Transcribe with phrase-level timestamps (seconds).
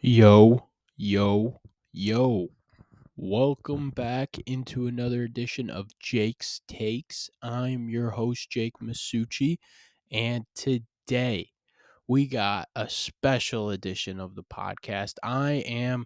[0.00, 1.60] Yo, yo,
[1.92, 2.46] yo.
[3.16, 7.28] Welcome back into another edition of Jake's Takes.
[7.42, 9.56] I'm your host, Jake Masucci,
[10.12, 11.50] and today
[12.06, 15.14] we got a special edition of the podcast.
[15.24, 16.04] I am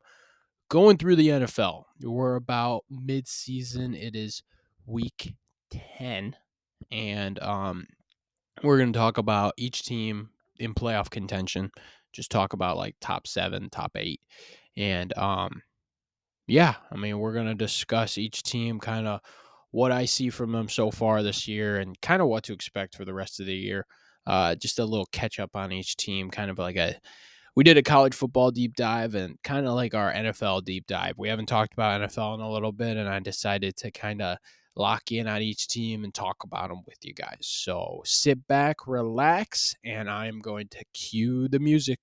[0.70, 1.84] going through the NFL.
[2.00, 3.94] We're about mid-season.
[3.94, 4.42] It is
[4.86, 5.34] week
[5.98, 6.34] 10
[6.90, 7.86] and um
[8.62, 11.70] we're going to talk about each team in playoff contention
[12.12, 14.20] just talk about like top seven, top eight.
[14.76, 15.62] And um
[16.46, 19.20] yeah, I mean we're gonna discuss each team kind of
[19.70, 22.96] what I see from them so far this year and kind of what to expect
[22.96, 23.86] for the rest of the year.
[24.26, 26.96] Uh just a little catch up on each team, kind of like a
[27.54, 31.18] we did a college football deep dive and kind of like our NFL deep dive.
[31.18, 34.38] We haven't talked about NFL in a little bit, and I decided to kind of
[34.76, 37.38] lock in on each team and talk about them with you guys.
[37.40, 42.00] So sit back, relax, and I'm going to cue the music.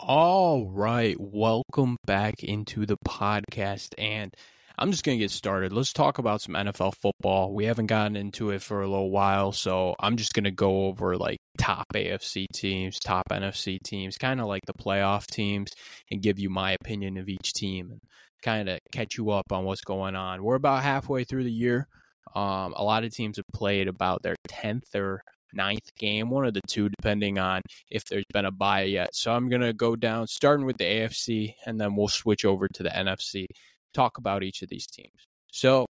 [0.00, 3.94] All right, welcome back into the podcast.
[3.96, 4.34] And
[4.78, 5.72] I'm just going to get started.
[5.72, 7.54] Let's talk about some NFL football.
[7.54, 10.86] We haven't gotten into it for a little while, so I'm just going to go
[10.86, 15.70] over like top AFC teams, top NFC teams, kind of like the playoff teams,
[16.10, 18.00] and give you my opinion of each team and
[18.42, 20.42] kind of catch you up on what's going on.
[20.42, 21.86] We're about halfway through the year.
[22.34, 25.22] Um, a lot of teams have played about their 10th or
[25.54, 29.14] ninth game, one of the two, depending on if there's been a bye yet.
[29.14, 32.68] So I'm going to go down, starting with the AFC, and then we'll switch over
[32.68, 33.46] to the NFC,
[33.92, 35.26] talk about each of these teams.
[35.52, 35.86] So,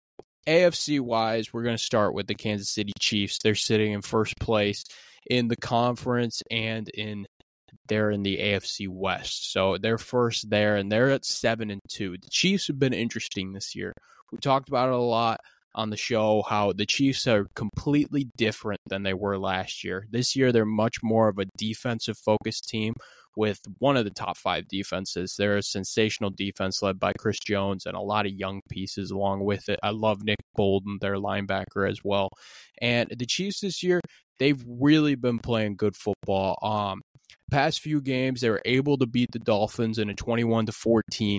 [0.47, 3.39] AFC wise, we're going to start with the Kansas City Chiefs.
[3.43, 4.85] They're sitting in first place
[5.31, 7.27] in the conference and in
[7.89, 9.53] they're in the AFC West.
[9.53, 12.13] So they're first there and they're at 7 and 2.
[12.13, 13.93] The Chiefs have been interesting this year.
[14.31, 15.41] We talked about it a lot
[15.75, 20.07] on the show how the Chiefs are completely different than they were last year.
[20.11, 22.95] This year, they're much more of a defensive focused team
[23.37, 25.35] with one of the top five defenses.
[25.37, 29.45] They're a sensational defense led by Chris Jones and a lot of young pieces along
[29.45, 29.79] with it.
[29.83, 32.29] I love Nick Bolton, their linebacker as well.
[32.81, 34.01] And the Chiefs this year,
[34.39, 36.59] they've really been playing good football.
[36.63, 37.01] Um,
[37.51, 41.39] past few games, they were able to beat the Dolphins in a 21 to 14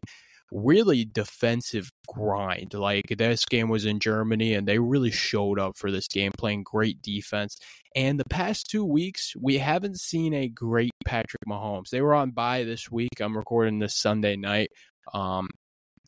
[0.54, 2.74] really defensive grind.
[2.74, 6.64] Like this game was in Germany and they really showed up for this game, playing
[6.64, 7.58] great defense.
[7.96, 11.90] And the past two weeks, we haven't seen a great Patrick Mahomes.
[11.90, 13.20] They were on bye this week.
[13.20, 14.70] I'm recording this Sunday night.
[15.14, 15.50] Um,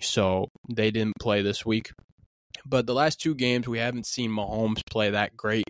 [0.01, 1.91] so they didn't play this week.
[2.65, 5.65] But the last two games, we haven't seen Mahomes play that great.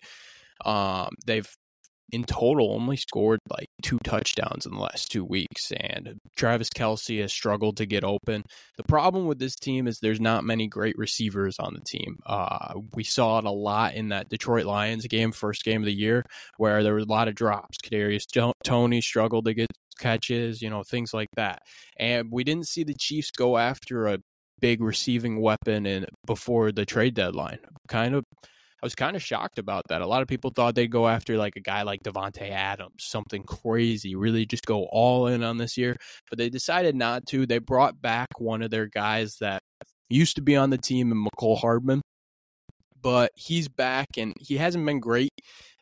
[0.63, 1.49] Um, they've
[2.11, 7.21] in total only scored like two touchdowns in the last two weeks, and Travis Kelce
[7.21, 8.43] has struggled to get open.
[8.77, 12.17] The problem with this team is there's not many great receivers on the team.
[12.25, 15.93] Uh, we saw it a lot in that Detroit Lions game, first game of the
[15.93, 16.23] year,
[16.57, 17.77] where there were a lot of drops.
[17.83, 18.25] Kadarius
[18.63, 19.67] Toney struggled to get
[19.97, 21.59] catches, you know, things like that.
[21.97, 24.19] And we didn't see the Chiefs go after a
[24.59, 27.59] big receiving weapon in before the trade deadline.
[27.87, 28.25] Kind of
[28.85, 30.03] I was kind of shocked about that.
[30.03, 33.41] A lot of people thought they'd go after like a guy like Davante Adams, something
[33.41, 35.97] crazy, really just go all in on this year.
[36.29, 37.47] But they decided not to.
[37.47, 39.63] They brought back one of their guys that
[40.07, 42.03] used to be on the team in Mecole Hardman
[43.05, 45.29] but he's back and he hasn't been great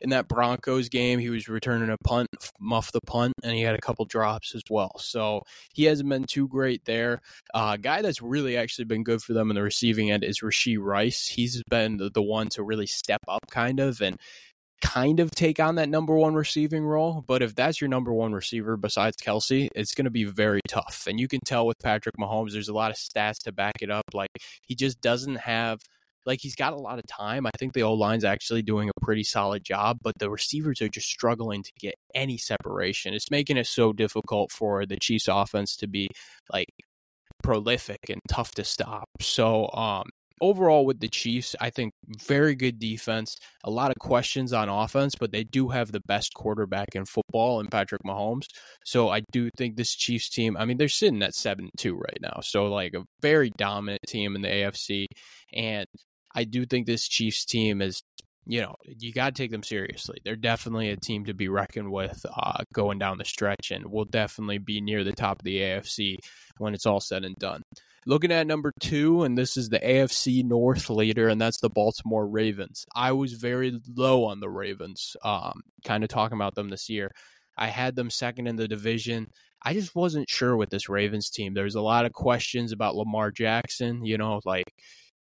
[0.02, 1.18] in that Broncos game.
[1.18, 2.28] He was returning a punt,
[2.60, 4.98] muff the punt, and he had a couple drops as well.
[4.98, 5.40] So
[5.72, 7.22] he hasn't been too great there.
[7.54, 10.76] Uh, guy that's really actually been good for them in the receiving end is Rashee
[10.78, 11.26] Rice.
[11.26, 14.20] He's been the, the one to really step up, kind of, and
[14.82, 17.24] kind of take on that number one receiving role.
[17.26, 21.06] But if that's your number one receiver besides Kelce, it's going to be very tough.
[21.08, 23.90] And you can tell with Patrick Mahomes, there's a lot of stats to back it
[23.90, 24.04] up.
[24.12, 24.28] Like
[24.60, 25.80] he just doesn't have–
[26.26, 27.46] like he's got a lot of time.
[27.46, 30.88] I think the O line's actually doing a pretty solid job, but the receivers are
[30.88, 33.14] just struggling to get any separation.
[33.14, 36.08] It's making it so difficult for the Chiefs offense to be
[36.52, 36.68] like
[37.42, 39.08] prolific and tough to stop.
[39.20, 40.04] So um
[40.40, 41.92] overall with the Chiefs, I think
[42.26, 46.34] very good defense, a lot of questions on offense, but they do have the best
[46.34, 48.46] quarterback in football in Patrick Mahomes.
[48.84, 52.18] So I do think this Chiefs team, I mean, they're sitting at 7 2 right
[52.20, 52.40] now.
[52.42, 55.06] So like a very dominant team in the AFC
[55.52, 55.86] and
[56.34, 58.02] I do think this Chiefs team is,
[58.46, 60.18] you know, you got to take them seriously.
[60.24, 64.04] They're definitely a team to be reckoned with uh, going down the stretch, and will
[64.04, 66.16] definitely be near the top of the AFC
[66.58, 67.62] when it's all said and done.
[68.06, 72.26] Looking at number two, and this is the AFC North leader, and that's the Baltimore
[72.26, 72.84] Ravens.
[72.94, 77.10] I was very low on the Ravens, um, kind of talking about them this year.
[77.56, 79.28] I had them second in the division.
[79.62, 81.54] I just wasn't sure with this Ravens team.
[81.54, 84.70] There's a lot of questions about Lamar Jackson, you know, like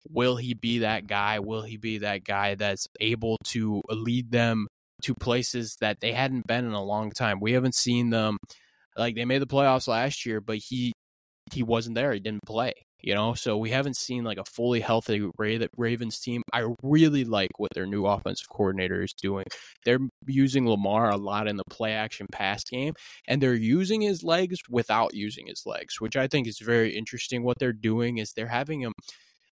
[0.09, 1.39] will he be that guy?
[1.39, 4.67] Will he be that guy that's able to lead them
[5.03, 7.39] to places that they hadn't been in a long time?
[7.39, 8.37] We haven't seen them
[8.97, 10.93] like they made the playoffs last year, but he
[11.51, 12.13] he wasn't there.
[12.13, 12.73] He didn't play
[13.05, 15.29] you know so we haven't seen like a fully healthy
[15.77, 19.45] ravens team i really like what their new offensive coordinator is doing
[19.85, 22.93] they're using lamar a lot in the play action pass game
[23.27, 27.43] and they're using his legs without using his legs which i think is very interesting
[27.43, 28.91] what they're doing is they're having him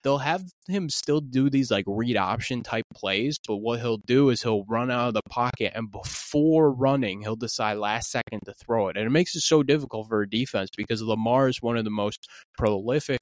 [0.04, 4.30] they'll have him still do these like read option type plays, but what he'll do
[4.30, 8.54] is he'll run out of the pocket and before running, he'll decide last second to
[8.54, 8.98] throw it.
[8.98, 11.92] And it makes it so difficult for a defense because Lamar is one of the
[11.92, 12.28] most
[12.58, 13.20] prolific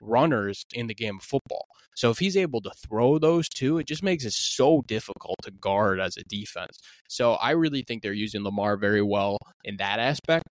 [0.00, 1.66] runners in the game of football.
[1.94, 5.50] So if he's able to throw those two, it just makes it so difficult to
[5.50, 6.78] guard as a defense.
[7.08, 10.44] So I really think they're using Lamar very well in that aspect.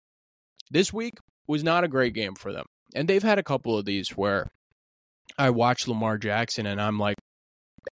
[0.70, 1.14] This week
[1.48, 2.66] was not a great game for them.
[2.94, 4.46] And they've had a couple of these where
[5.38, 7.16] I watch Lamar Jackson and I'm like,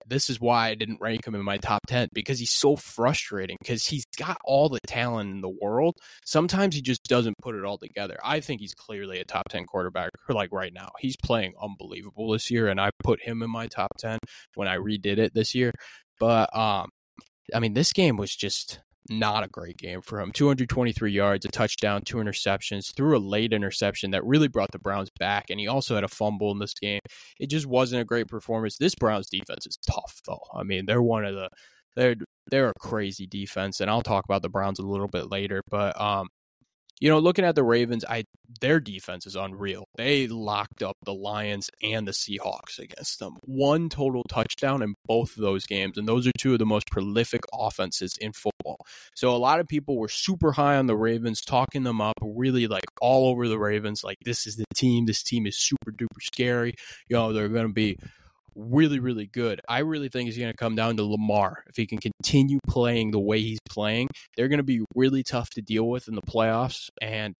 [0.06, 3.56] this is why I didn't rank him in my top 10 because he's so frustrating
[3.60, 5.96] because he's got all the talent in the world.
[6.24, 8.18] Sometimes he just doesn't put it all together.
[8.24, 10.90] I think he's clearly a top 10 quarterback like right now.
[10.98, 14.18] He's playing unbelievable this year and I put him in my top 10
[14.54, 15.72] when I redid it this year.
[16.18, 16.88] But um
[17.54, 20.32] I mean this game was just not a great game for him.
[20.32, 25.10] 223 yards, a touchdown, two interceptions, threw a late interception that really brought the Browns
[25.18, 25.46] back.
[25.50, 27.00] And he also had a fumble in this game.
[27.38, 28.78] It just wasn't a great performance.
[28.78, 30.42] This Browns defense is tough, though.
[30.54, 31.48] I mean, they're one of the
[31.96, 32.16] they're
[32.50, 35.62] they're a crazy defense, and I'll talk about the Browns a little bit later.
[35.70, 36.28] But um,
[37.00, 38.24] you know, looking at the Ravens, I
[38.60, 39.88] their defense is unreal.
[39.96, 43.36] They locked up the Lions and the Seahawks against them.
[43.42, 46.86] One total touchdown in both of those games, and those are two of the most
[46.86, 48.78] prolific offenses in football.
[49.14, 52.66] So a lot of people were super high on the Ravens, talking them up, really
[52.66, 54.04] like all over the Ravens.
[54.04, 55.06] Like this is the team.
[55.06, 56.74] This team is super duper scary.
[57.08, 57.98] You know, they're going to be
[58.56, 59.60] really, really good.
[59.68, 61.64] I really think it's going to come down to Lamar.
[61.68, 65.50] If he can continue playing the way he's playing, they're going to be really tough
[65.50, 66.90] to deal with in the playoffs.
[67.00, 67.34] And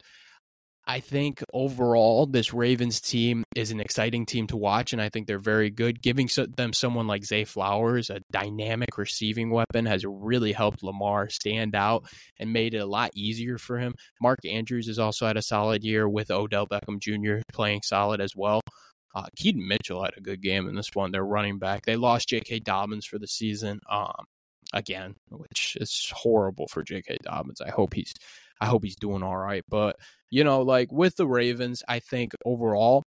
[0.86, 5.26] I think overall, this Ravens team is an exciting team to watch, and I think
[5.26, 6.02] they're very good.
[6.02, 11.74] Giving them someone like Zay Flowers, a dynamic receiving weapon, has really helped Lamar stand
[11.74, 12.04] out
[12.38, 13.94] and made it a lot easier for him.
[14.20, 17.42] Mark Andrews has also had a solid year with Odell Beckham Jr.
[17.50, 18.60] playing solid as well.
[19.14, 21.12] Uh, Keaton Mitchell had a good game in this one.
[21.12, 21.84] They're running back.
[21.84, 22.60] They lost J.K.
[22.60, 23.80] Dobbins for the season.
[23.88, 24.24] Um,
[24.72, 27.18] again, which is horrible for J.K.
[27.22, 27.60] Dobbins.
[27.60, 28.12] I hope he's,
[28.60, 29.62] I hope he's doing all right.
[29.68, 29.96] But
[30.30, 33.04] you know, like with the Ravens, I think overall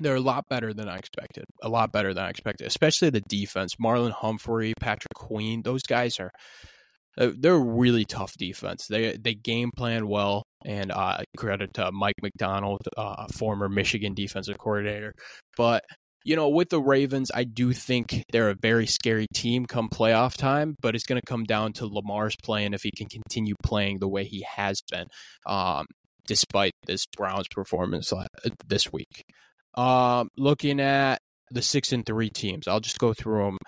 [0.00, 1.44] they're a lot better than I expected.
[1.62, 3.76] A lot better than I expected, especially the defense.
[3.76, 6.32] Marlon Humphrey, Patrick Queen, those guys are
[7.18, 8.86] uh, they're a really tough defense.
[8.86, 14.58] They they game plan well, and uh, credit to Mike Macdonald, uh, former Michigan defensive
[14.58, 15.14] coordinator.
[15.56, 15.84] But
[16.24, 20.36] you know, with the Ravens, I do think they're a very scary team come playoff
[20.36, 20.74] time.
[20.80, 24.08] But it's going to come down to Lamar's playing if he can continue playing the
[24.08, 25.06] way he has been,
[25.46, 25.86] um,
[26.26, 28.12] despite this Browns performance
[28.66, 29.24] this week.
[29.74, 31.18] Um, looking at
[31.50, 33.58] the six and three teams, I'll just go through them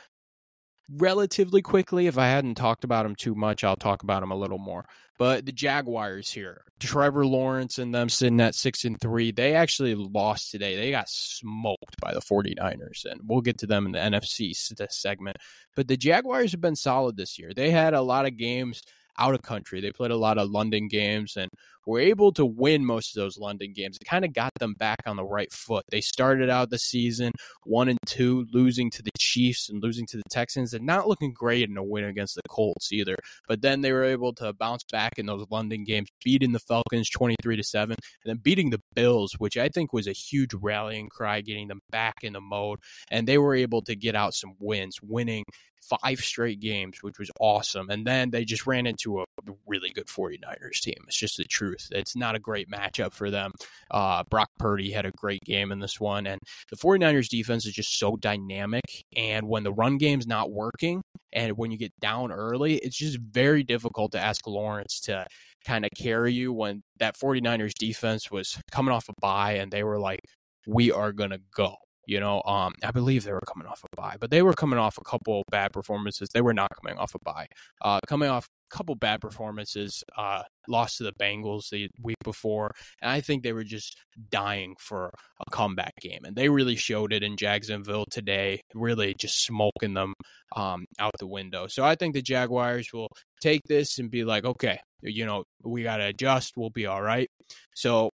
[0.90, 2.06] relatively quickly.
[2.06, 4.84] If I hadn't talked about them too much, I'll talk about them a little more.
[5.18, 9.94] But the Jaguars here, Trevor Lawrence and them sitting at six and three, they actually
[9.94, 10.76] lost today.
[10.76, 14.54] They got smoked by the 49ers, and we'll get to them in the NFC
[14.90, 15.38] segment.
[15.74, 17.52] But the Jaguars have been solid this year.
[17.54, 18.82] They had a lot of games
[19.18, 19.80] out of country.
[19.80, 21.50] They played a lot of London games and
[21.86, 23.96] were able to win most of those London games.
[24.00, 25.84] It kind of got them back on the right foot.
[25.88, 27.32] They started out the season
[27.64, 31.32] one and two, losing to the Chiefs and losing to the Texans, and not looking
[31.32, 33.16] great in a win against the Colts either.
[33.46, 37.08] But then they were able to bounce back in those London games, beating the Falcons
[37.08, 40.54] twenty three to seven, and then beating the Bills, which I think was a huge
[40.54, 42.80] rallying cry, getting them back in the mode.
[43.10, 45.44] And they were able to get out some wins, winning
[45.82, 47.90] five straight games, which was awesome.
[47.90, 49.24] And then they just ran into a
[49.66, 50.96] really good 49ers team.
[51.06, 51.88] It's just the truth.
[51.92, 53.52] It's not a great matchup for them.
[53.90, 56.26] Uh, Brock Purdy had a great game in this one.
[56.26, 56.40] And
[56.70, 59.04] the 49ers defense is just so dynamic.
[59.16, 61.02] And when the run game's not working
[61.32, 65.26] and when you get down early, it's just very difficult to ask Lawrence to
[65.64, 69.82] kind of carry you when that 49ers defense was coming off a bye and they
[69.82, 70.20] were like,
[70.66, 73.96] we are going to go you know, um, I believe they were coming off a
[73.96, 76.28] bye, but they were coming off a couple bad performances.
[76.32, 77.48] They were not coming off a bye.
[77.82, 80.04] Uh, coming off a couple bad performances.
[80.16, 82.70] Uh, lost to the Bengals the week before,
[83.02, 83.96] and I think they were just
[84.30, 85.10] dying for
[85.40, 88.60] a comeback game, and they really showed it in Jacksonville today.
[88.74, 90.14] Really, just smoking them
[90.54, 91.66] um, out the window.
[91.66, 93.08] So I think the Jaguars will
[93.42, 96.52] take this and be like, okay, you know, we got to adjust.
[96.56, 97.28] We'll be all right.
[97.74, 98.10] So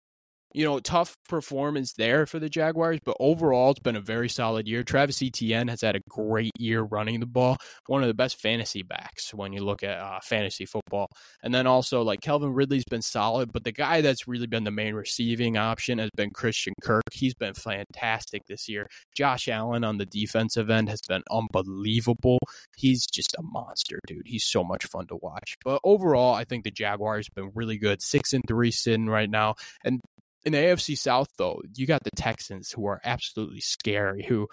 [0.54, 4.68] you know, tough performance there for the Jaguars, but overall, it's been a very solid
[4.68, 4.82] year.
[4.82, 7.56] Travis Etienne has had a great year running the ball,
[7.86, 11.08] one of the best fantasy backs when you look at uh, fantasy football.
[11.42, 14.70] And then also, like Calvin Ridley's been solid, but the guy that's really been the
[14.70, 17.02] main receiving option has been Christian Kirk.
[17.12, 18.86] He's been fantastic this year.
[19.16, 22.38] Josh Allen on the defensive end has been unbelievable.
[22.76, 24.26] He's just a monster, dude.
[24.26, 25.56] He's so much fun to watch.
[25.64, 28.02] But overall, I think the Jaguars have been really good.
[28.02, 29.54] Six and three sitting right now.
[29.84, 30.00] And
[30.44, 34.24] in the AFC South, though, you got the Texans who are absolutely scary.
[34.24, 34.48] Who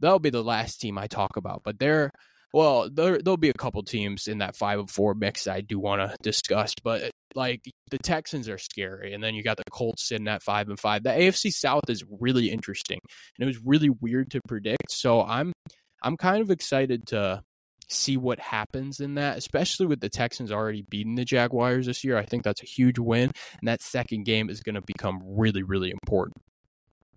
[0.00, 2.10] they'll be the last team I talk about, but they're
[2.52, 5.78] well, there there'll be a couple teams in that five and four mix I do
[5.78, 10.06] want to discuss, but like the Texans are scary, and then you got the Colts
[10.08, 11.02] sitting at five and five.
[11.02, 12.98] The AFC South is really interesting,
[13.38, 14.90] and it was really weird to predict.
[14.90, 15.52] So I'm
[16.02, 17.42] I'm kind of excited to
[17.92, 22.16] see what happens in that, especially with the Texans already beating the Jaguars this year.
[22.16, 23.30] I think that's a huge win,
[23.60, 26.36] and that second game is going to become really, really important.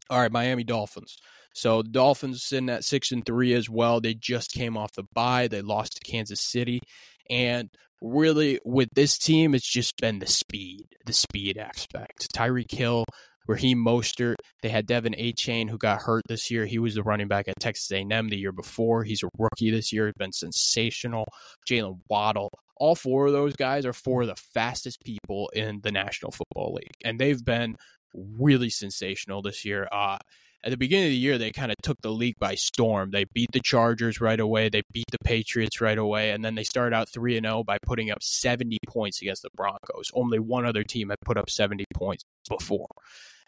[0.10, 1.18] All right, Miami Dolphins.
[1.54, 4.02] So the Dolphins sitting at six and three as well.
[4.02, 5.48] They just came off the bye.
[5.48, 6.82] They lost to Kansas City,
[7.30, 7.70] and
[8.02, 12.28] really with this team, it's just been the speed, the speed aspect.
[12.36, 13.06] Tyreek Hill
[13.48, 14.36] Raheem Mostert.
[14.62, 16.66] They had De'Von Achane, who got hurt this year.
[16.66, 19.04] He was the running back at Texas A&M the year before.
[19.04, 20.08] He's a rookie this year.
[20.08, 21.26] He's been sensational.
[21.70, 22.52] Jaylen Waddle.
[22.78, 26.74] All four of those guys are four of the fastest people in the National Football
[26.74, 27.78] League, and they've been
[28.14, 29.88] really sensational this year.
[29.92, 30.18] Uh,
[30.66, 33.12] at the beginning of the year, they kind of took the league by storm.
[33.12, 34.68] They beat the Chargers right away.
[34.68, 36.32] They beat the Patriots right away.
[36.32, 40.10] And then they started out 3 0 by putting up 70 points against the Broncos.
[40.16, 42.88] Only one other team had put up 70 points before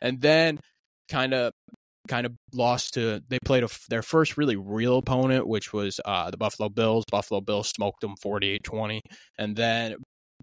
[0.02, 0.60] and then
[1.10, 1.52] kind of
[2.08, 6.32] kind of lost to they played a, their first really real opponent which was uh,
[6.32, 7.04] the buffalo bills.
[7.12, 9.02] Buffalo bills smoked them 48-20
[9.38, 9.96] and then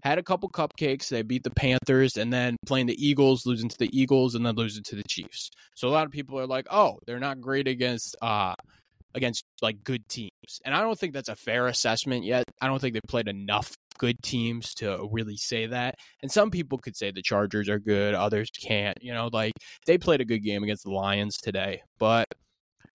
[0.03, 1.09] had a couple cupcakes.
[1.09, 4.55] They beat the panthers and then playing the eagles losing to the eagles and then
[4.55, 5.49] losing to the chiefs.
[5.75, 8.53] So a lot of people are like oh they're not great against uh
[9.15, 12.79] against like good teams and i don't think that's a fair assessment yet i don't
[12.79, 15.95] think they played enough good teams to really say that.
[16.21, 18.97] And some people could say the Chargers are good, others can't.
[19.01, 19.53] You know, like
[19.85, 22.27] they played a good game against the Lions today, but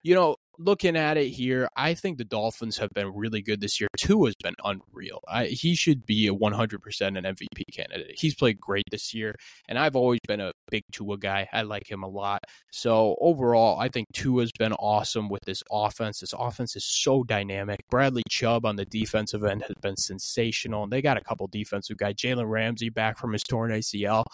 [0.03, 3.81] you know, looking at it here, I think the Dolphins have been really good this
[3.81, 3.89] year.
[3.97, 5.21] Tua has been unreal.
[5.27, 8.13] I, he should be a 100% an MVP candidate.
[8.17, 9.35] He's played great this year,
[9.69, 11.49] and I've always been a big Tua guy.
[11.53, 12.45] I like him a lot.
[12.71, 16.21] So overall, I think Tua's been awesome with this offense.
[16.21, 17.81] This offense is so dynamic.
[17.91, 21.97] Bradley Chubb on the defensive end has been sensational, and they got a couple defensive
[21.97, 22.15] guys.
[22.15, 24.25] Jalen Ramsey back from his torn ACL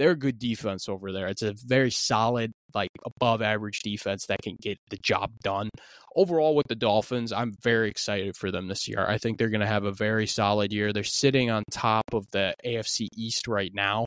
[0.00, 1.26] they're a good defense over there.
[1.26, 5.68] It's a very solid, like above average defense that can get the job done.
[6.16, 9.04] Overall, with the Dolphins, I'm very excited for them this year.
[9.06, 10.94] I think they're going to have a very solid year.
[10.94, 14.06] They're sitting on top of the AFC East right now.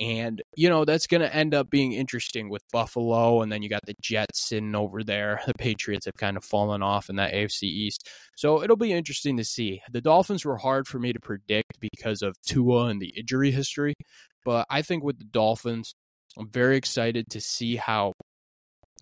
[0.00, 3.42] And, you know, that's going to end up being interesting with Buffalo.
[3.42, 5.42] And then you got the Jets sitting over there.
[5.46, 8.08] The Patriots have kind of fallen off in that AFC East.
[8.36, 9.82] So it'll be interesting to see.
[9.92, 13.94] The Dolphins were hard for me to predict because of Tua and the injury history.
[14.46, 15.96] But I think with the Dolphins,
[16.38, 18.12] I'm very excited to see how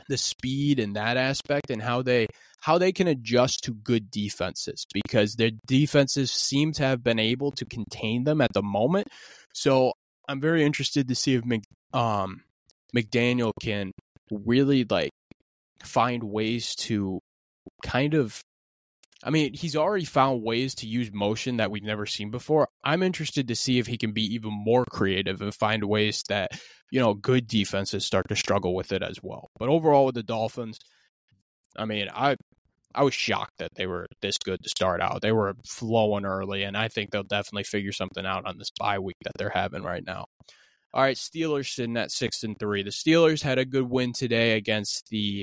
[0.08, 2.26] the speed and that aspect and how they
[2.62, 7.52] how they can adjust to good defenses because their defenses seem to have been able
[7.52, 9.06] to contain them at the moment.
[9.52, 9.92] So
[10.28, 12.40] I'm very interested to see if Mc, um,
[12.96, 13.92] McDaniel can
[14.30, 15.10] really like
[15.82, 17.20] find ways to
[17.84, 18.40] kind of
[19.22, 22.68] I mean, he's already found ways to use motion that we've never seen before.
[22.84, 26.52] I'm interested to see if he can be even more creative and find ways that,
[26.90, 29.50] you know, good defenses start to struggle with it as well.
[29.58, 30.78] But overall with the Dolphins,
[31.76, 32.36] I mean, I
[32.94, 35.20] I was shocked that they were this good to start out.
[35.20, 39.00] They were flowing early, and I think they'll definitely figure something out on this bye
[39.00, 40.26] week that they're having right now.
[40.92, 42.84] All right, Steelers sitting at six and three.
[42.84, 45.42] The Steelers had a good win today against the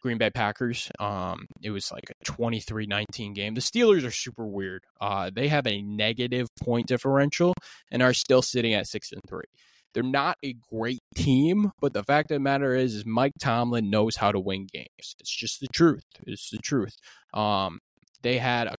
[0.00, 0.90] Green Bay Packers.
[0.98, 3.54] Um, it was like a 23-19 game.
[3.54, 4.84] The Steelers are super weird.
[5.00, 7.54] Uh, they have a negative point differential
[7.90, 9.44] and are still sitting at six and three.
[9.92, 13.90] They're not a great team, but the fact of the matter is, is Mike Tomlin
[13.90, 15.16] knows how to win games.
[15.18, 16.04] It's just the truth.
[16.26, 16.96] It's the truth.
[17.34, 17.80] Um,
[18.22, 18.76] they had a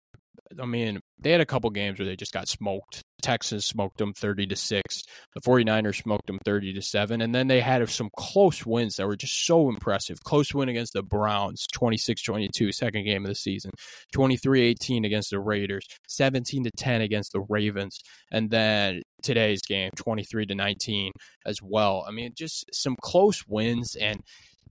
[0.59, 3.03] I mean, they had a couple games where they just got smoked.
[3.21, 5.03] Texas smoked them 30 to 6.
[5.35, 7.21] The 49ers smoked them 30 to 7.
[7.21, 10.17] And then they had some close wins that were just so impressive.
[10.23, 13.71] Close win against the Browns, 26 22, second game of the season.
[14.13, 15.85] 23 18 against the Raiders.
[16.07, 17.99] 17 to 10 against the Ravens.
[18.31, 21.11] And then today's game, 23 to 19
[21.45, 22.03] as well.
[22.07, 23.95] I mean, just some close wins.
[23.95, 24.21] And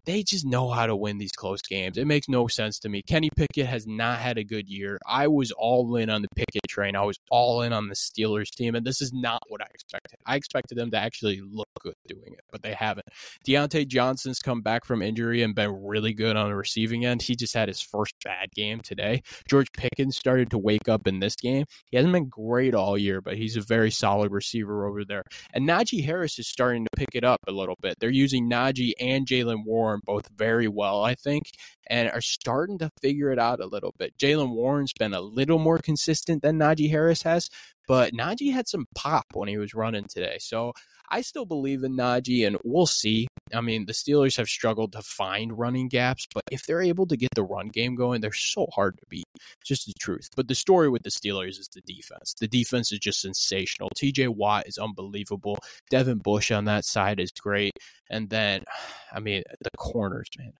[0.04, 1.96] they just know how to win these close games.
[1.96, 3.02] It makes no sense to me.
[3.06, 4.98] Kenny Pickett has not had a good year.
[5.06, 6.96] I was all in on the Pickett train.
[6.96, 10.18] I was all in on the Steelers team, and this is not what I expected.
[10.26, 13.06] I expected them to actually look good doing it, but they haven't.
[13.46, 17.22] Diontae Johnson's come back from injury and been really good on the receiving end.
[17.22, 19.22] He just had his first bad game today.
[19.48, 21.64] George Pickens started to wake up in this game.
[21.90, 25.22] He hasn't been great all year, but he's a very solid receiver over there.
[25.52, 27.96] And Najee Harris is starting to pick it up a little bit.
[27.98, 31.50] They're using Najee and Jaylen Warren both very well, I think,
[31.88, 34.16] and are starting to figure it out a little bit.
[34.18, 37.50] Jaylen Warren's been a little more consistent than Najee Harris has,
[37.88, 40.36] but Najee had some pop when he was running today.
[40.38, 40.72] So
[41.10, 43.26] I still believe in Najee, and we'll see.
[43.52, 47.16] I mean, the Steelers have struggled to find running gaps, but if they're able to
[47.16, 49.26] get the run game going, they're so hard to beat.
[49.34, 50.28] It's just the truth.
[50.36, 52.34] But the story with the Steelers is the defense.
[52.38, 53.90] The defense is just sensational.
[53.96, 55.58] TJ Watt is unbelievable.
[55.90, 57.72] Devin Bush on that side is great.
[58.08, 58.62] And then,
[59.12, 60.52] I mean, the corners, man.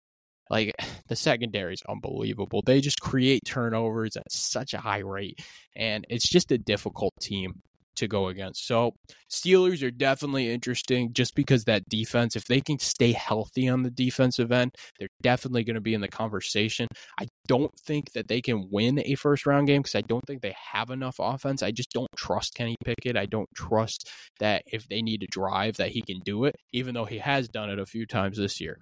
[0.50, 0.74] Like
[1.08, 2.62] the secondary is unbelievable.
[2.66, 5.40] They just create turnovers at such a high rate,
[5.76, 7.62] and it's just a difficult team
[8.00, 8.66] to go against.
[8.66, 8.92] So
[9.30, 13.90] Steelers are definitely interesting just because that defense, if they can stay healthy on the
[13.90, 16.88] defensive end, they're definitely going to be in the conversation.
[17.18, 20.42] I don't think that they can win a first round game because I don't think
[20.42, 21.62] they have enough offense.
[21.62, 23.16] I just don't trust Kenny Pickett.
[23.16, 26.94] I don't trust that if they need to drive that he can do it, even
[26.94, 28.78] though he has done it a few times this year.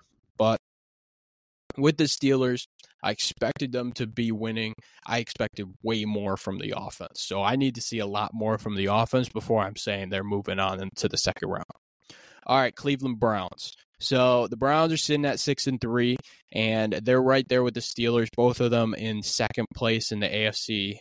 [1.79, 2.67] With the Steelers,
[3.03, 4.75] I expected them to be winning.
[5.07, 7.23] I expected way more from the offense.
[7.23, 10.25] So I need to see a lot more from the offense before I'm saying they're
[10.25, 11.65] moving on into the second round.
[12.47, 13.75] All right, Cleveland Browns.
[14.01, 16.17] So the Browns are sitting at six and three,
[16.53, 20.29] and they're right there with the Steelers, both of them in second place in the
[20.29, 20.99] AFC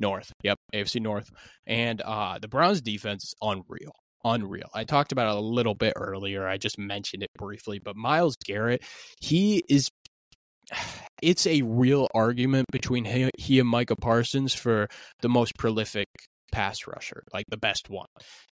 [0.00, 0.32] North.
[0.42, 1.30] Yep, AFC North.
[1.66, 3.92] And uh, the Browns defense is unreal
[4.24, 4.68] unreal.
[4.74, 6.46] I talked about it a little bit earlier.
[6.46, 8.82] I just mentioned it briefly, but Myles Garrett,
[9.20, 9.90] he is
[11.22, 14.88] it's a real argument between he, he and Micah Parsons for
[15.20, 16.08] the most prolific
[16.52, 18.06] pass rusher, like the best one.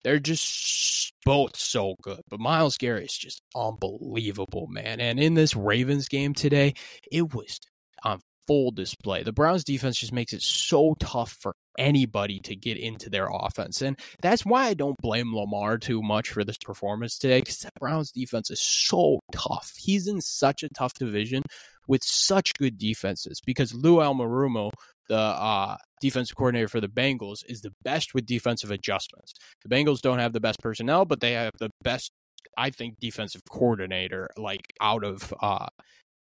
[0.05, 2.21] They're just both so good.
[2.29, 5.01] But Myles Garrett is just unbelievable, man.
[5.01, 6.75] And in this Ravens game today,
[7.11, 7.59] it was
[8.05, 9.23] on full display.
[9.23, 13.83] The Browns defense just makes it so tough for anybody to get into their offense.
[13.83, 17.71] And that's why I don't blame Lamar too much for this performance today because the
[17.79, 19.73] Browns defense is so tough.
[19.77, 21.43] He's in such a tough division
[21.87, 24.71] with such good defenses because Lou Anarumo,
[25.09, 29.35] the uh, defensive coordinator for the Bengals, is the best with defensive adjustments.
[29.63, 32.11] The Bengals don't have the best personnel, but they have the best,
[32.59, 35.67] I think, defensive coordinator like out of uh,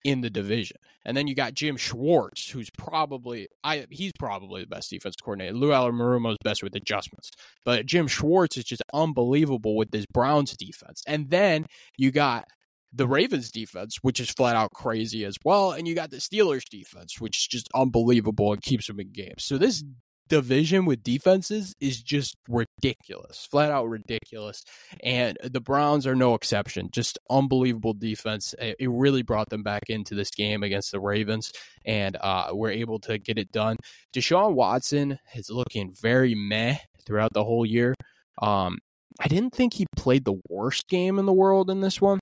[0.07, 0.77] in the division.
[1.05, 5.53] And then you got Jim Schwartz, who's probably I he's probably the best defense coordinator.
[5.53, 7.31] Lou Anarumo is best with adjustments,
[7.65, 11.03] but Jim Schwartz is just unbelievable with this Browns defense.
[11.09, 11.67] And then
[11.99, 12.47] you got
[12.93, 16.65] the Ravens defense, which is flat out crazy as well, and you got the Steelers
[16.71, 19.43] defense, which is just unbelievable and keeps them in games.
[19.45, 19.83] So this
[20.29, 24.65] division with defenses is just ridiculous, flat out ridiculous.
[25.03, 26.89] And the Browns are no exception.
[26.93, 28.55] Just unbelievable defense.
[28.59, 31.53] It really brought them back into this game against the Ravens,
[31.85, 33.77] and uh, we're able to get it done.
[34.13, 37.95] Deshaun Watson is looking very meh throughout the whole year.
[38.43, 38.79] Um,
[39.21, 42.19] I didn't think he played the worst game in the world in this one.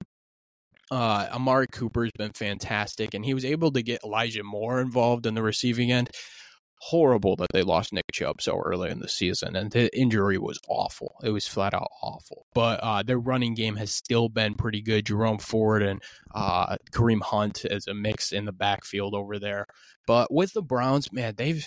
[0.91, 5.35] Uh, Amari Cooper's been fantastic, and he was able to get Elijah Moore involved in
[5.35, 6.11] the receiving end
[6.79, 10.59] horrible that they lost Nick Chubb so early in the season, and the injury was
[10.69, 11.17] awful.
[11.23, 12.47] It was flat out awful.
[12.55, 15.07] But uh, their running game has still been pretty good.
[15.07, 16.03] Jerome Ford and
[16.35, 19.67] uh, Kareem Hunt as a mix in the backfield over there.
[20.07, 21.67] But with the Browns, man, they've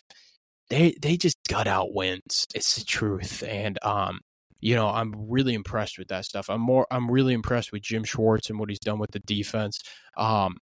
[0.70, 2.46] they they just gut out wins.
[2.54, 4.20] It's the truth, and um,
[4.60, 6.50] you know, I'm really impressed with that stuff.
[6.50, 9.82] I'm more, I'm really impressed with Jim Schwartz and what he's done with the defense.
[10.17, 10.58] Um,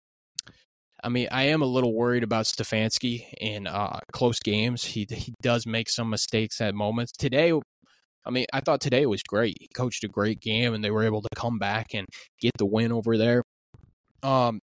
[1.02, 4.84] I mean, I am a little worried about Stefanski in uh, close games.
[4.84, 7.12] He he does make some mistakes at moments.
[7.12, 7.52] Today,
[8.24, 9.56] I mean, I thought today was great.
[9.60, 12.06] He coached a great game, and they were able to come back and
[12.40, 13.42] get the win over there.
[14.22, 14.60] Um,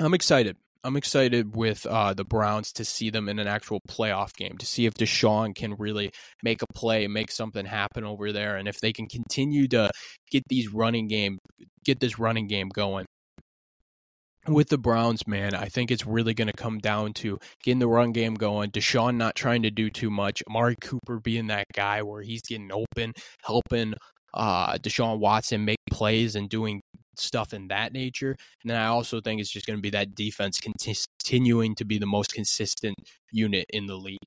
[0.00, 0.56] I'm excited.
[0.82, 4.66] I'm excited with uh, the Browns to see them in an actual playoff game, to
[4.66, 6.10] see if Deshaun can really
[6.42, 9.90] make a play, make something happen over there, and if they can continue to
[10.30, 11.38] get these running game,
[11.84, 13.04] get this running game going
[14.48, 17.88] with the Browns, man, I think it's really going to come down to getting the
[17.88, 18.70] run game going.
[18.70, 20.42] Deshaun not trying to do too much.
[20.48, 23.94] Amari Cooper being that guy where he's getting open, helping
[24.34, 26.80] uh, Deshaun Watson make plays and doing
[27.16, 28.36] stuff in that nature.
[28.62, 31.98] And then I also think it's just going to be that defense continuing to be
[31.98, 32.96] the most consistent
[33.30, 34.18] unit in the league.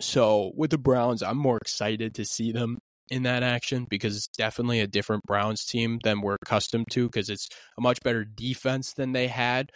[0.00, 2.78] So with the Browns, I'm more excited to see them
[3.10, 7.30] in that action because it's definitely a different Browns team than we're accustomed to because
[7.30, 9.70] it's a much better defense than they had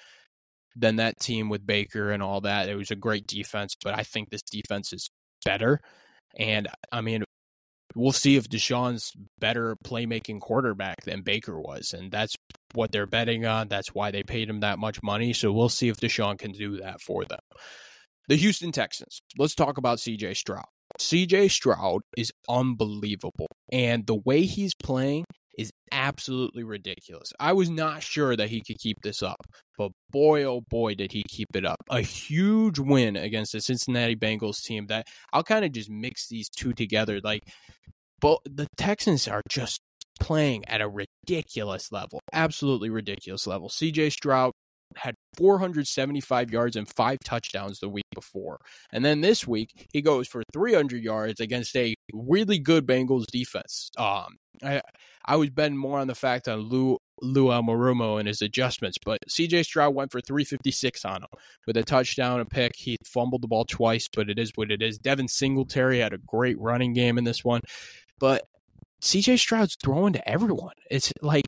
[0.77, 2.68] than that team with Baker and all that.
[2.68, 5.11] It was a great defense, but I think this defense is
[5.45, 5.81] better.
[6.38, 7.25] And I mean,
[7.95, 11.92] we'll see if Deshaun's better playmaking quarterback than Baker was.
[11.92, 12.35] And that's
[12.75, 13.68] what they're betting on.
[13.68, 15.33] That's why they paid him that much money.
[15.33, 17.40] So we'll see if Deshaun can do that for them.
[18.29, 19.21] The Houston Texans.
[19.37, 20.64] Let's talk about CJ Stroud.
[21.00, 23.48] CJ Stroud is unbelievable.
[23.72, 25.24] And the way he's playing
[25.59, 27.33] is absolutely ridiculous.
[27.38, 31.12] I was not sure that he could keep this up, but boy, oh boy, did
[31.12, 31.83] he keep it up.
[31.90, 36.48] A huge win against the Cincinnati Bengals team that I'll kind of just mix these
[36.48, 37.20] two together.
[37.22, 37.42] Like,
[38.20, 39.81] but the Texans are just
[40.20, 43.68] playing at a ridiculous level, absolutely ridiculous level.
[43.68, 44.52] CJ Stroud
[44.96, 48.59] had 475 yards and five touchdowns the week before.
[48.92, 53.90] And then this week, he goes for 300 yards against a really good Bengals defense.
[53.97, 54.81] Um, I,
[55.25, 59.18] I was betting more on the fact on Lou Lou Anarumo and his adjustments, but
[59.29, 61.29] CJ Stroud went for 356 on him
[61.68, 62.73] with a touchdown, a pick.
[62.77, 64.99] He fumbled the ball twice, but it is what it is.
[64.99, 67.61] Devin Singletary had a great running game in this one,
[68.18, 68.42] but
[69.03, 70.75] CJ Stroud's throwing to everyone.
[70.90, 71.47] It's like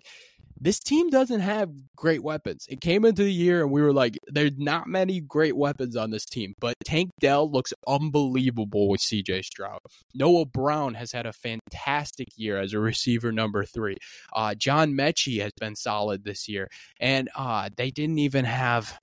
[0.64, 2.64] this team doesn't have great weapons.
[2.70, 6.10] It came into the year and we were like, there's not many great weapons on
[6.10, 9.80] this team, but Tank Dell looks unbelievable with CJ Stroud.
[10.14, 13.98] Noah Brown has had a fantastic year as a receiver number three.
[14.32, 16.68] Uh, John Metchie has been solid this year.
[16.98, 18.98] And uh, they didn't even have,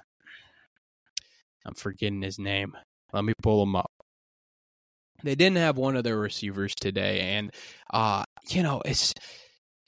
[1.63, 2.76] I'm forgetting his name.
[3.13, 3.91] Let me pull him up.
[5.24, 7.19] They didn't have one of their receivers today.
[7.19, 7.52] And,
[7.93, 9.13] uh, you know, it's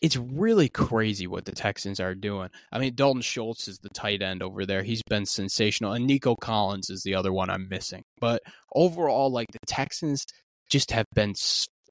[0.04, 2.50] it's really crazy what the Texans are doing.
[2.74, 4.84] I mean, Dalton Schultz is the tight end over there.
[4.84, 5.94] He's been sensational.
[5.94, 8.04] And Nico Collins is the other one I'm missing.
[8.20, 8.44] But
[8.76, 10.26] overall, like the Texans
[10.70, 11.36] just have been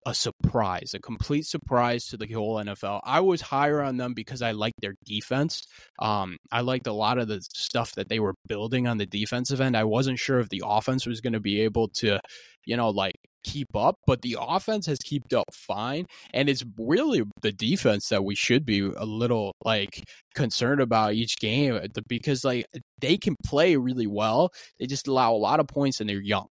[0.04, 3.00] a surprise, a complete surprise to the whole NFL.
[3.02, 5.66] I was higher on them because I liked their defense.
[5.98, 9.62] Um, I liked a lot of the stuff that they were building on the defensive
[9.62, 9.74] end.
[9.74, 12.20] I wasn't sure if the offense was going to be able to,
[12.66, 16.06] you know, like keep up, but the offense has kept up fine.
[16.32, 21.36] And it's really the defense that we should be a little like concerned about each
[21.38, 22.66] game because like
[23.00, 24.50] they can play really well.
[24.78, 26.48] They just allow a lot of points and they're young.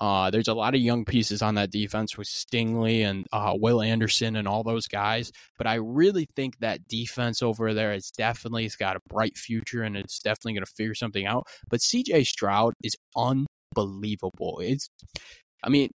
[0.00, 3.82] Uh, there's a lot of young pieces on that defense with Stingley and uh, Will
[3.82, 5.30] Anderson and all those guys.
[5.58, 9.82] But I really think that defense over there is definitely it's got a bright future
[9.82, 11.46] and it's definitely going to figure something out.
[11.68, 14.60] But CJ Stroud is unbelievable.
[14.62, 14.88] It's,
[15.62, 15.90] I mean,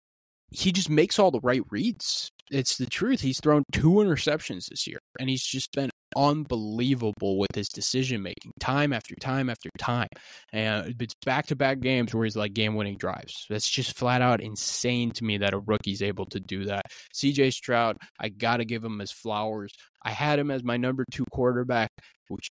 [0.51, 2.31] he just makes all the right reads.
[2.51, 3.21] It's the truth.
[3.21, 8.53] He's thrown two interceptions this year, and he's just been unbelievable with his decision making,
[8.59, 10.09] time after time after time.
[10.53, 13.47] And it's back to back games where he's like game winning drives.
[13.49, 16.87] That's just flat out insane to me that a rookie's able to do that.
[17.15, 19.73] CJ Stroud, I got to give him his flowers.
[20.03, 21.91] I had him as my number two quarterback,
[22.29, 22.51] which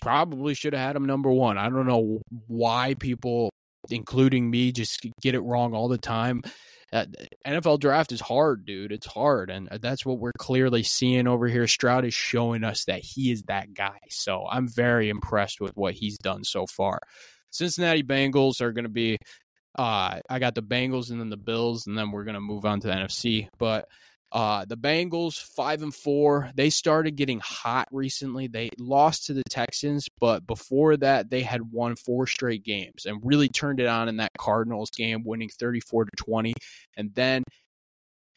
[0.00, 1.58] probably should have had him number one.
[1.58, 3.50] I don't know why people,
[3.92, 6.42] including me, just get it wrong all the time
[6.92, 7.06] uh,
[7.46, 8.92] NFL draft is hard, dude.
[8.92, 11.66] It's hard, and uh, that's what we're clearly seeing over here.
[11.66, 13.98] Stroud is showing us that he is that guy.
[14.08, 17.00] So I'm very impressed with what he's done so far.
[17.50, 19.18] Cincinnati Bengals are going to be.
[19.78, 22.64] Uh, I got the Bengals and then the Bills, and then we're going to move
[22.64, 23.48] on to the NFC.
[23.58, 23.86] But
[24.32, 26.50] uh, the Bengals five and four.
[26.54, 28.46] They started getting hot recently.
[28.46, 33.20] They lost to the Texans, but before that, they had won four straight games and
[33.24, 36.54] really turned it on in that Cardinals game, winning thirty four to twenty.
[36.96, 37.42] And then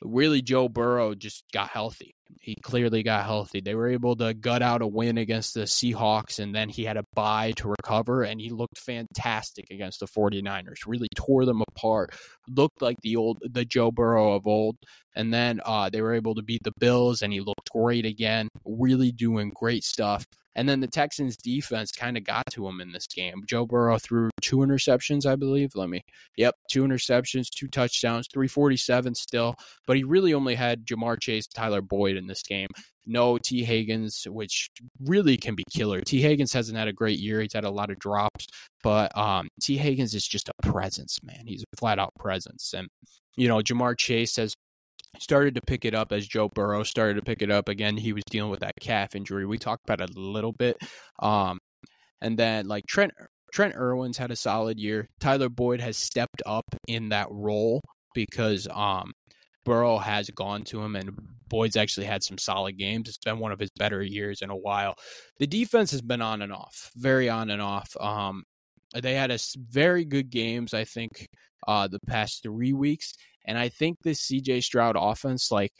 [0.03, 2.15] really Joe Burrow just got healthy.
[2.39, 3.61] He clearly got healthy.
[3.61, 6.97] They were able to gut out a win against the Seahawks, and then he had
[6.97, 10.79] a bye to recover, and he looked fantastic against the 49ers.
[10.85, 12.13] Really tore them apart.
[12.49, 14.77] Looked like the old the Joe Burrow of old.
[15.15, 18.49] And then uh, they were able to beat the Bills, and he looked great again.
[18.65, 20.25] Really doing great stuff.
[20.55, 23.43] And then the Texans defense kind of got to him in this game.
[23.47, 25.71] Joe Burrow threw two interceptions, I believe.
[25.75, 26.03] Let me,
[26.37, 29.55] yep, two interceptions, two touchdowns, 347 still.
[29.87, 32.67] But he really only had Ja'Marr Chase, Tyler Boyd in this game.
[33.05, 34.69] No Tee Higgins, which
[35.03, 36.01] really can be killer.
[36.01, 37.41] Tee Higgins hasn't had a great year.
[37.41, 38.47] He's had a lot of drops,
[38.81, 41.43] but um, Tee Higgins is just a presence, man.
[41.45, 42.73] He's a flat out presence.
[42.73, 42.87] And,
[43.35, 44.55] you know, Ja'Marr Chase has
[45.19, 47.97] started to pick it up as Joe Burrow started to pick it up again.
[47.97, 49.45] He was dealing with that calf injury.
[49.45, 50.77] We talked about it a little bit.
[51.19, 51.59] Um,
[52.21, 53.11] And then like Trent
[53.53, 55.07] Trent Irwin's had a solid year.
[55.19, 57.81] Tyler Boyd has stepped up in that role
[58.15, 59.11] because um
[59.65, 61.11] Burrow has gone to him, and
[61.47, 63.07] Boyd's actually had some solid games.
[63.07, 64.95] It's been one of his better years in a while.
[65.39, 67.89] The defense has been on and off, very on and off.
[67.99, 68.43] Um,
[69.01, 71.27] they had a very good games, I think,
[71.67, 73.13] uh, the past three weeks,
[73.45, 75.73] and I think this CJ Stroud offense, like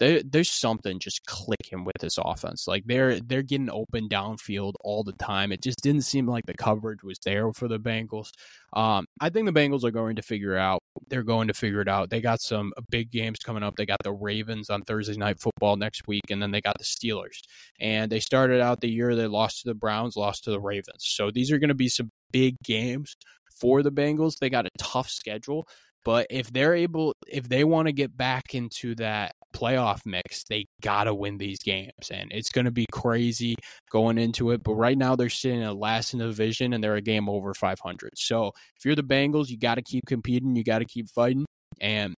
[0.00, 2.66] there, there's something just clicking with this offense.
[2.66, 5.52] Like they're they're getting open downfield all the time.
[5.52, 8.30] It just didn't seem like the coverage was there for the Bengals.
[8.72, 10.80] Um, I think the Bengals are going to figure out.
[11.08, 12.10] They're going to figure it out.
[12.10, 13.76] They got some big games coming up.
[13.76, 16.84] They got the Ravens on Thursday night football next week, and then they got the
[16.84, 17.40] Steelers.
[17.78, 21.04] And they started out the year they lost to the Browns, lost to the Ravens.
[21.04, 23.16] So these are going to be some big games
[23.60, 24.38] for the Bengals.
[24.38, 25.68] They got a tough schedule.
[26.04, 30.66] But if they're able, if they want to get back into that playoff mix, they
[30.82, 32.10] got to win these games.
[32.10, 33.56] And it's going to be crazy
[33.90, 34.62] going into it.
[34.62, 37.54] But right now, they're sitting at last in the division and they're a game over
[37.54, 38.10] 500.
[38.16, 41.46] So if you're the Bengals, you got to keep competing, you got to keep fighting.
[41.80, 42.14] And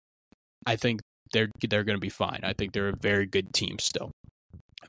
[0.65, 2.39] I think they're they're going to be fine.
[2.43, 4.11] I think they're a very good team still.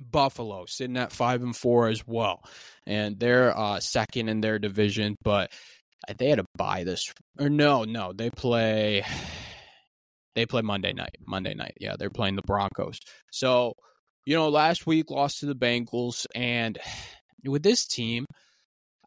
[0.00, 2.42] Buffalo sitting at five and four as well,
[2.86, 5.16] and they're uh, second in their division.
[5.22, 5.52] But
[6.18, 9.04] they had to bye this or no, no, they play
[10.34, 11.16] they play Monday night.
[11.26, 11.74] Monday night.
[11.80, 12.98] Yeah, they're playing the Broncos.
[13.30, 13.74] So,
[14.24, 16.78] you know, last week lost to the Bengals and
[17.44, 18.26] with this team,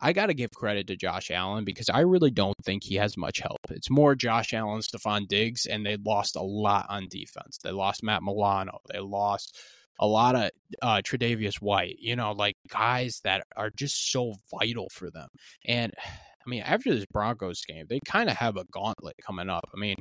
[0.02, 3.18] I got to give credit to Josh Allen because I really don't think he has
[3.18, 3.60] much help.
[3.70, 7.58] It's more Josh Allen, Stefon Diggs, and they lost a lot on defense.
[7.62, 8.80] They lost Matt Milano.
[8.92, 9.58] They lost
[10.00, 11.98] a lot of uh, Tre'Davious White.
[12.00, 15.28] You know, like guys that are just so vital for them.
[15.66, 15.94] And
[16.46, 19.70] I mean, after this Broncos game, they kind of have a gauntlet coming up.
[19.76, 19.96] I mean,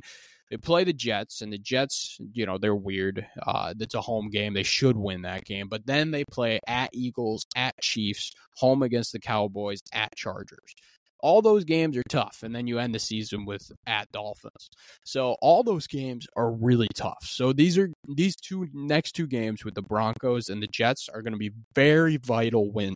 [0.49, 3.25] they play the Jets, and the Jets, you know, they're weird.
[3.45, 4.53] Uh, it's a home game.
[4.53, 5.67] They should win that game.
[5.69, 10.73] But then they play at Eagles, at Chiefs, home against the Cowboys, at Chargers.
[11.21, 12.39] All those games are tough.
[12.43, 14.69] And then you end the season with at Dolphins.
[15.03, 17.23] So all those games are really tough.
[17.23, 21.21] So these are these two next two games with the Broncos and the Jets are
[21.21, 22.95] going to be very vital wins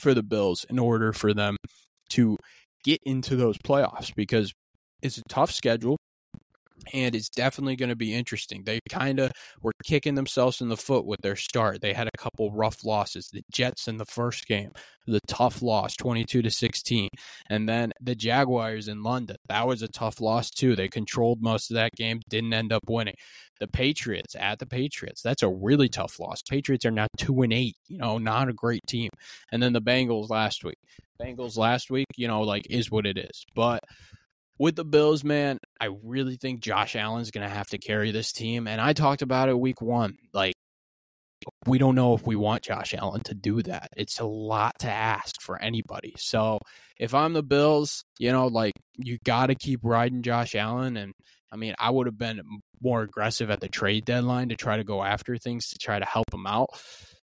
[0.00, 1.56] for the Bills in order for them
[2.12, 2.36] to
[2.84, 4.52] get into those playoffs because
[5.02, 5.96] it's a tough schedule
[6.92, 8.62] and it's definitely going to be interesting.
[8.64, 11.80] They kind of were kicking themselves in the foot with their start.
[11.80, 13.28] They had a couple rough losses.
[13.28, 14.72] The Jets in the first game,
[15.06, 17.08] the tough loss, 22 to 16,
[17.48, 19.36] and then the Jaguars in London.
[19.48, 20.76] That was a tough loss too.
[20.76, 23.14] They controlled most of that game, didn't end up winning.
[23.60, 25.22] The Patriots at the Patriots.
[25.22, 26.42] That's a really tough loss.
[26.42, 29.10] Patriots are now 2 and 8, you know, not a great team.
[29.52, 30.78] And then the Bengals last week.
[31.20, 33.44] Bengals last week, you know, like is what it is.
[33.54, 33.80] But
[34.58, 38.32] with the Bills, man, I really think Josh Allen's going to have to carry this
[38.32, 38.68] team.
[38.68, 40.16] And I talked about it week one.
[40.32, 40.54] Like,
[41.66, 43.88] we don't know if we want Josh Allen to do that.
[43.96, 46.14] It's a lot to ask for anybody.
[46.18, 46.60] So
[46.98, 50.96] if I'm the Bills, you know, like you got to keep riding Josh Allen.
[50.96, 51.12] And
[51.50, 52.40] I mean, I would have been
[52.80, 56.04] more aggressive at the trade deadline to try to go after things to try to
[56.04, 56.70] help him out.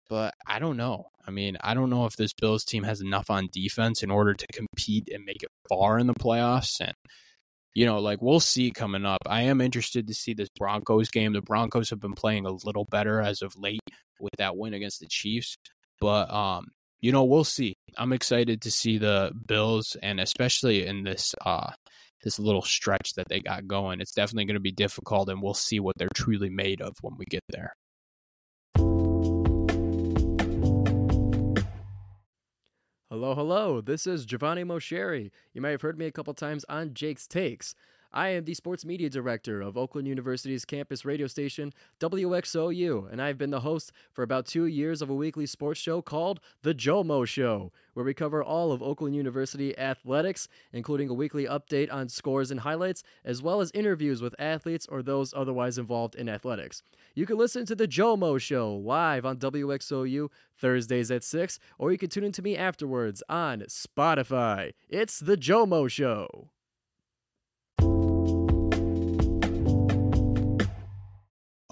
[0.10, 1.08] But I don't know.
[1.28, 4.34] I mean, I don't know if this Bills team has enough on defense in order
[4.34, 6.80] to compete and make it far in the playoffs.
[6.80, 6.94] And,
[7.74, 9.22] you know, like we'll see coming up.
[9.26, 11.34] I am interested to see this Broncos game.
[11.34, 13.82] The Broncos have been playing a little better as of late
[14.20, 15.58] with that win against the Chiefs.
[16.00, 16.68] But, um,
[17.02, 17.74] you know, we'll see.
[17.98, 21.72] I'm excited to see the Bills and especially in this, uh,
[22.24, 24.02] this little stretch that they got going.
[24.02, 27.16] It's definitely going to be difficult, and we'll see what they're truly made of when
[27.18, 27.74] we get there.
[33.16, 33.80] Hello, hello.
[33.80, 35.32] This is Giovanni Mosheri.
[35.54, 37.74] You might have heard me a couple times on Jake's Takes.
[38.12, 43.38] I am the sports media director of Oakland University's campus radio station, WXOU, and I've
[43.38, 47.28] been the host for about two years of a weekly sports show called The Jomo
[47.28, 52.52] Show, where we cover all of Oakland University athletics, including a weekly update on scores
[52.52, 56.84] and highlights, as well as interviews with athletes or those otherwise involved in athletics.
[57.16, 61.98] You can listen to The Jomo Show live on WXOU Thursdays at 6, or you
[61.98, 64.74] can tune in to me afterwards on Spotify.
[64.90, 66.50] It's The Jomo Show.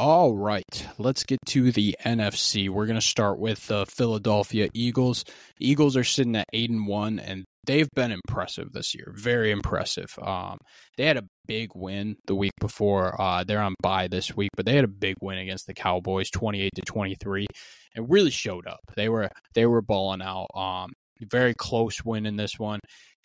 [0.05, 2.69] All right, let's get to the NFC.
[2.69, 5.23] We're going to start with the Philadelphia Eagles.
[5.61, 9.13] Eagles are sitting at 8 and 1 and they've been impressive this year.
[9.15, 10.13] Very impressive.
[10.21, 10.57] Um,
[10.97, 13.15] they had a big win the week before.
[13.17, 16.29] Uh, they're on bye this week, but they had a big win against the Cowboys,
[16.31, 17.47] 28 to 23
[17.95, 18.81] and really showed up.
[18.97, 20.47] They were they were balling out.
[20.53, 20.91] Um,
[21.31, 22.81] very close win in this one.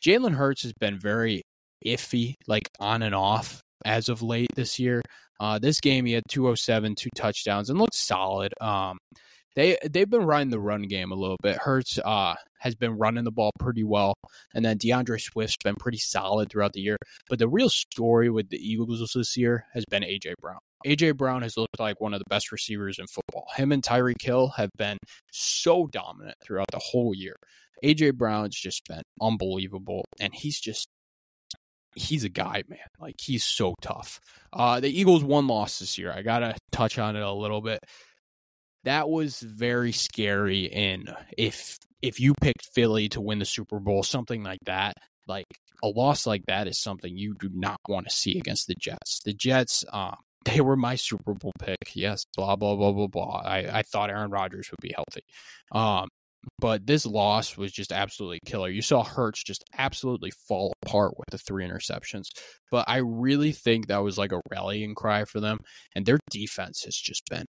[0.06, 1.42] Jalen Hurts has been very
[1.84, 5.02] iffy, like on and off as of late this year.
[5.40, 8.52] Uh, this game he had 207, two touchdowns, and looked solid.
[8.60, 8.98] Um,
[9.56, 11.56] they they've been running the run game a little bit.
[11.56, 14.14] Hurts uh, has been running the ball pretty well,
[14.54, 16.96] and then D'Andre Swift's been pretty solid throughout the year.
[17.28, 20.58] But the real story with the Eagles this year has been AJ Brown.
[20.86, 23.48] AJ Brown has looked like one of the best receivers in football.
[23.56, 24.98] Him and Tyreek Hill have been
[25.32, 27.34] so dominant throughout the whole year.
[27.84, 30.88] AJ Brown's just been unbelievable, and he's just
[31.94, 32.78] he's a guy, man.
[33.00, 34.20] Like he's so tough.
[34.52, 36.12] Uh, the Eagles one loss this year.
[36.12, 37.80] I gotta touch on it a little bit
[38.84, 40.70] that was very scary.
[40.72, 44.94] And if if you picked Philly to win the Super Bowl, something like that,
[45.26, 45.46] like
[45.82, 49.20] a loss like that is something you do not want to see against the Jets.
[49.24, 51.94] The Jets, um, they were my Super Bowl pick.
[51.94, 53.42] Yes, blah blah blah blah blah.
[53.44, 55.22] I, I thought Aaron Rodgers would be healthy.
[55.72, 56.08] Um,
[56.58, 58.68] but this loss was just absolutely killer.
[58.68, 62.28] You saw Hurts just absolutely fall apart with the three interceptions.
[62.70, 65.58] But I really think that was like a rallying cry for them.
[65.94, 67.46] And their defense has just been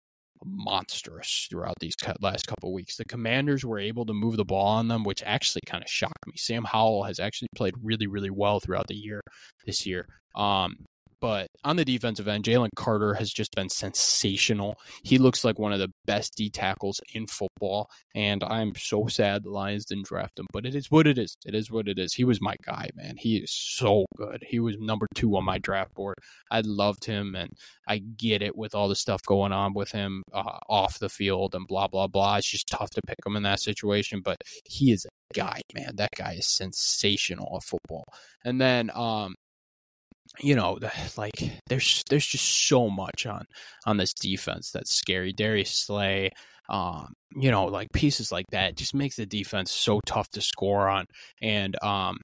[0.44, 2.97] monstrous throughout these last couple weeks.
[2.97, 6.27] The Commanders were able to move the ball on them, which actually kind of shocked
[6.27, 6.35] me.
[6.37, 9.20] Sam Howell has actually played really, really well throughout the year
[9.66, 10.07] this year.
[10.35, 10.77] Um,
[11.25, 14.77] but on the defensive end, Jalen Carter has just been sensational.
[15.05, 19.43] He looks like one of the best D tackles in football, and I'm so sad
[19.43, 20.47] the Lions didn't draft him.
[20.53, 21.35] But it is what it is.
[21.47, 22.13] It is what it is.
[22.13, 23.15] He was my guy, man.
[23.17, 24.45] He is so good.
[24.47, 26.17] He was number two on my draft board.
[26.51, 27.49] I loved him, and
[27.89, 31.55] I get it with all the stuff going on with him uh, off the field
[31.55, 32.37] and blah blah blah.
[32.37, 35.97] It's just tough to pick him in that situation, but he is a guy, man.
[35.97, 38.05] That guy is sensational at football.
[38.45, 39.37] And then um,
[40.40, 40.79] you know,
[41.16, 43.44] like there's there's just so much on
[43.87, 45.33] on this defense that's scary.
[45.33, 46.31] Darius Slay,
[46.68, 50.88] um, you know, like pieces like that just makes the defense so tough to score
[50.88, 51.07] on.
[51.42, 52.18] And um,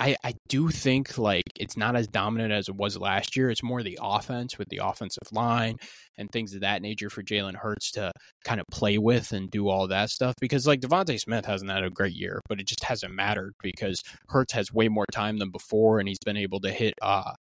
[0.00, 3.50] I, I do think like it's not as dominant as it was last year.
[3.50, 5.76] It's more the offense with the offensive line
[6.16, 8.10] and things of that nature for Jalen Hurts to
[8.42, 10.34] kind of play with and do all that stuff.
[10.40, 14.02] Because like DeVonta Smith hasn't had a great year, but it just hasn't mattered because
[14.28, 17.34] Hurts has way more time than before, and he's been able to hit uh,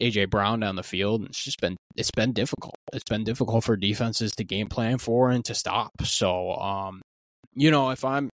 [0.00, 1.22] AJ Brown down the field.
[1.22, 2.76] And it's just been it's been difficult.
[2.92, 5.90] It's been difficult for defenses to game plan for and to stop.
[6.04, 7.02] So um,
[7.56, 8.30] you know, if I'm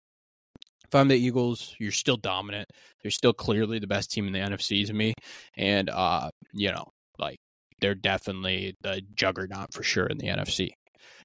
[0.89, 2.69] if I'm the Eagles, you're still dominant.
[3.03, 5.15] They're still clearly the best team in the NFC to me.
[5.57, 6.87] And, uh, you know,
[7.19, 7.37] like
[7.81, 10.71] they're definitely the juggernaut for sure in the NFC.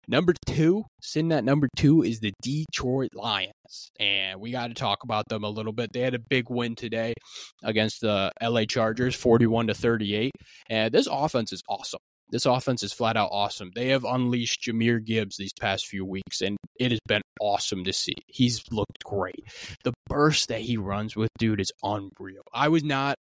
[0.05, 3.89] Number two, sitting at number two is the Detroit Lions.
[3.99, 5.93] And we got to talk about them a little bit.
[5.93, 7.13] They had a big win today
[7.63, 10.31] against the LA Chargers, 41 to 38.
[10.69, 12.01] And this offense is awesome.
[12.33, 13.69] This offense is flat out awesome.
[13.75, 17.93] They have unleashed Jahmyr Gibbs these past few weeks, and it has been awesome to
[17.93, 18.15] see.
[18.25, 19.45] He's looked great.
[19.83, 22.41] The burst that he runs with, dude, is unreal.
[22.51, 23.17] I was not.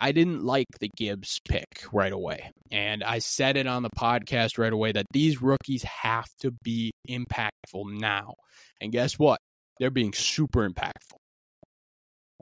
[0.00, 2.50] I didn't like the Gibbs pick right away.
[2.72, 6.92] And I said it on the podcast right away that these rookies have to be
[7.06, 8.32] impactful now.
[8.80, 9.40] And guess what?
[9.78, 11.18] They're being super impactful.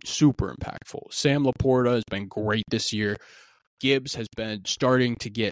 [0.05, 1.12] Super impactful.
[1.12, 3.16] Sam LaPorta has been great this year.
[3.81, 5.51] Gibbs has been starting to get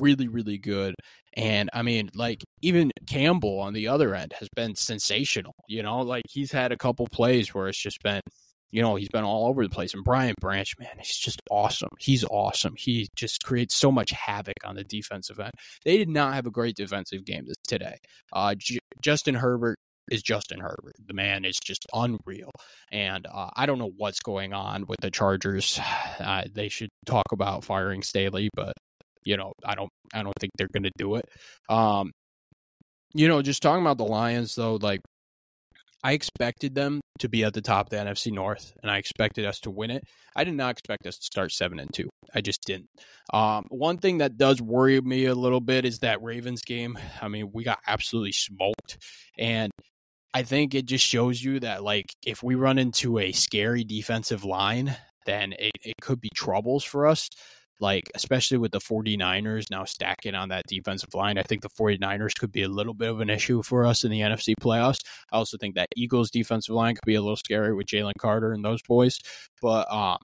[0.00, 0.94] really, really good.
[1.36, 5.54] And I mean, like even Campbell on the other end has been sensational.
[5.68, 8.20] You know, like he's had a couple plays where it's just been,
[8.70, 9.94] you know, he's been all over the place.
[9.94, 11.90] And Brian Branch, man, he's just awesome.
[11.98, 12.74] He's awesome.
[12.76, 15.52] He just creates so much havoc on the defensive end.
[15.84, 17.96] They did not have a great defensive game today.
[18.32, 19.76] Uh, J- Justin Herbert
[20.10, 20.94] is Justin Herbert.
[21.06, 22.50] The man is just unreal.
[22.90, 25.78] And uh, I don't know what's going on with the Chargers.
[26.18, 28.72] Uh, they should talk about firing Staley, but
[29.28, 31.26] you know, I don't I don't think they're going to do it.
[31.68, 32.10] Um,
[33.14, 35.00] you know, just talking about the Lions though, like
[36.02, 39.44] I expected them to be at the top of the NFC North, and I expected
[39.44, 40.02] us to win it.
[40.34, 42.08] I did not expect us to start seven and two.
[42.34, 42.88] I just didn't.
[43.32, 46.98] Um, one thing that does worry me a little bit is that Ravens game.
[47.20, 48.96] I mean, we got absolutely smoked,
[49.36, 49.70] and
[50.32, 54.44] I think it just shows you that like if we run into a scary defensive
[54.44, 57.28] line, then it, it could be troubles for us
[57.80, 62.38] like especially with the 49ers now stacking on that defensive line i think the 49ers
[62.38, 65.00] could be a little bit of an issue for us in the nfc playoffs
[65.32, 68.52] i also think that eagles defensive line could be a little scary with jalen carter
[68.52, 69.18] and those boys
[69.60, 70.18] but um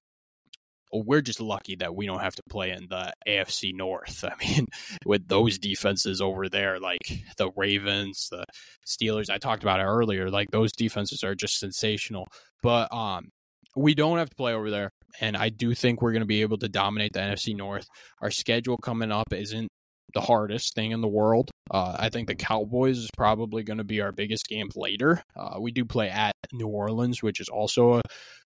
[0.94, 4.24] we're just lucky that we don't have to play in the AFC North.
[4.24, 4.66] I mean,
[5.04, 7.00] with those defenses over there, like
[7.36, 8.44] the Ravens, the
[8.86, 12.26] Steelers, I talked about it earlier, like those defenses are just sensational.
[12.62, 13.30] But um,
[13.76, 16.42] we don't have to play over there and I do think we're going to be
[16.42, 17.86] able to dominate the NFC North.
[18.20, 19.68] Our schedule coming up isn't
[20.12, 21.50] the hardest thing in the world.
[21.70, 25.22] Uh, I think the Cowboys is probably going to be our biggest game later.
[25.36, 28.02] Uh, we do play at New Orleans, which is also a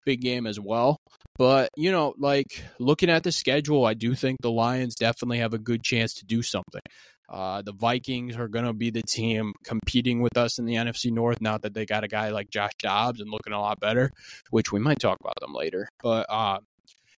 [0.06, 0.96] big game as well.
[1.38, 5.54] But, you know, like looking at the schedule, I do think the Lions definitely have
[5.54, 6.82] a good chance to do something.
[7.30, 11.12] Uh, the Vikings are going to be the team competing with us in the NFC
[11.12, 14.10] North now that they got a guy like Josh Dobbs and looking a lot better,
[14.50, 15.88] which we might talk about them later.
[16.02, 16.58] But uh,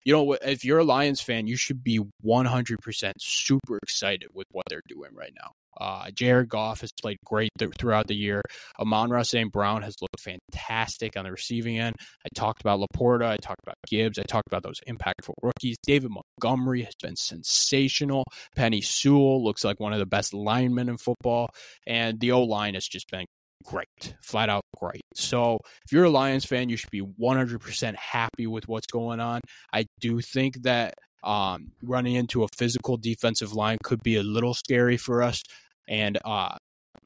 [0.04, 4.64] you know, if you're a Lions fan, you should be 100% super excited with what
[4.68, 5.52] they're doing right now.
[5.80, 8.42] Uh, Jared Goff has played great th- throughout the year.
[8.78, 9.50] Amon-Ra St.
[9.50, 11.96] Brown has looked fantastic on the receiving end.
[12.24, 13.26] I talked about LaPorta.
[13.26, 14.18] I talked about Gibbs.
[14.18, 15.76] I talked about those impactful rookies.
[15.82, 18.24] David Montgomery has been sensational.
[18.56, 21.48] Penei Sewell looks like one of the best linemen in football.
[21.86, 23.24] And the O line has just been
[23.62, 25.02] great, flat out great.
[25.14, 29.40] So if you're a Lions fan, you should be 100% happy with what's going on.
[29.72, 30.94] I do think that
[31.24, 35.42] um, running into a physical defensive line could be a little scary for us,
[35.88, 36.56] and uh,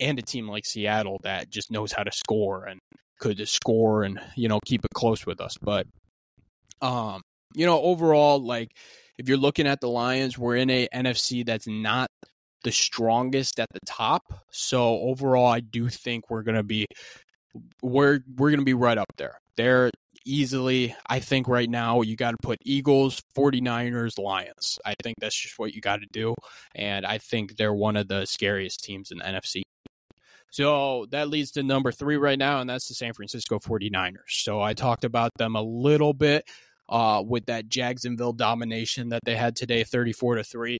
[0.00, 2.80] and a team like Seattle that just knows how to score and
[3.18, 5.57] could score and you know keep it close with us.
[5.61, 5.86] But
[6.80, 7.22] um,
[7.54, 8.70] you know, overall, like
[9.18, 12.09] if you're looking at the Lions, we're in a NFC that's not
[12.66, 14.24] the strongest at the top.
[14.50, 16.84] So overall, I do think we're going to be
[17.80, 19.38] we're we're going to be right up there.
[19.56, 19.92] They're
[20.24, 24.80] easily, I think right now you got to put Eagles, 49ers, Lions.
[24.84, 26.34] I think that's just what you got to do
[26.74, 29.62] and I think they're one of the scariest teams in the NFC.
[30.50, 34.16] So that leads to number 3 right now and that's the San Francisco 49ers.
[34.26, 36.44] So I talked about them a little bit
[36.88, 40.78] uh, with that Jacksonville domination that they had today 34 to 3.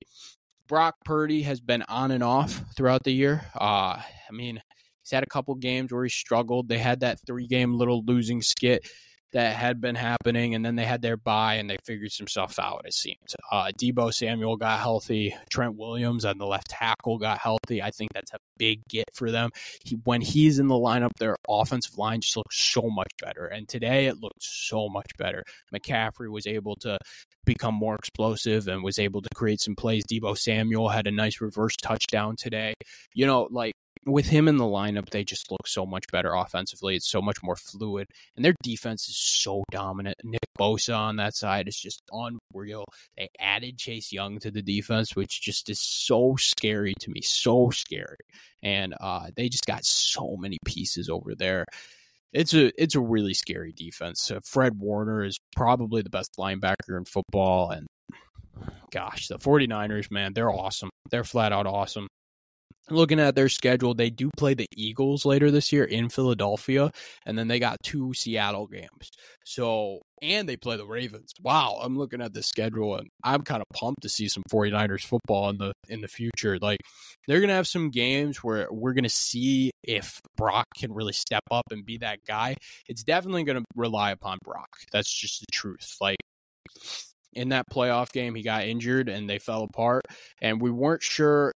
[0.69, 3.45] Brock Purdy has been on and off throughout the year.
[3.55, 4.61] Uh, I mean,
[5.03, 6.69] he's had a couple games where he struggled.
[6.69, 8.89] They had that three game little losing skit
[9.37, 12.59] that had been happening, and then they had their bye and they figured some stuff
[12.59, 12.80] out.
[12.87, 13.37] It seems.
[13.53, 15.37] Uh, Deebo Samuel got healthy.
[15.51, 17.82] Trent Williams on the left tackle got healthy.
[17.82, 19.51] I think that's a big get for them.
[19.84, 23.45] He, when he's in the lineup, their offensive line just looks so much better.
[23.45, 25.45] And today it looked so much better.
[25.70, 26.97] McCaffrey was able to
[27.45, 30.05] become more explosive and was able to create some plays.
[30.11, 32.72] Deebo Samuel had a nice reverse touchdown today.
[33.12, 33.74] You know, like
[34.07, 36.95] with him in the lineup, they just look so much better offensively.
[36.95, 40.17] It's so much more fluid, and their defense is so dominant.
[40.23, 42.85] Nick Bosa on that side is just unreal.
[43.17, 47.71] They added Chase Young to the defense, which just is so scary to me, so
[47.71, 48.19] scary.
[48.63, 51.65] And uh, they just got so many pieces over there.
[52.33, 54.31] It's a it's a really scary defense.
[54.31, 57.87] Uh, Fred Warner is probably the best linebacker in football, and
[58.93, 60.91] gosh, the 49ers, man, they're awesome.
[61.11, 62.09] They're flat out awesome
[62.91, 66.91] looking at their schedule, they do play the Eagles later this year in Philadelphia,
[67.24, 69.11] and then they got two Seattle games.
[69.45, 71.32] So, and they play the Ravens.
[71.43, 75.05] Wow, I'm looking at the schedule and I'm kind of pumped to see some 49ers
[75.05, 76.59] football in the in the future.
[76.61, 76.80] Like
[77.26, 81.12] they're going to have some games where we're going to see if Brock can really
[81.12, 82.57] step up and be that guy.
[82.89, 84.68] It's definitely going to rely upon Brock.
[84.91, 85.97] That's just the truth.
[86.01, 86.16] Like
[87.32, 90.07] in that playoff game, he got injured and they fell apart.
[90.41, 91.53] And we weren't sure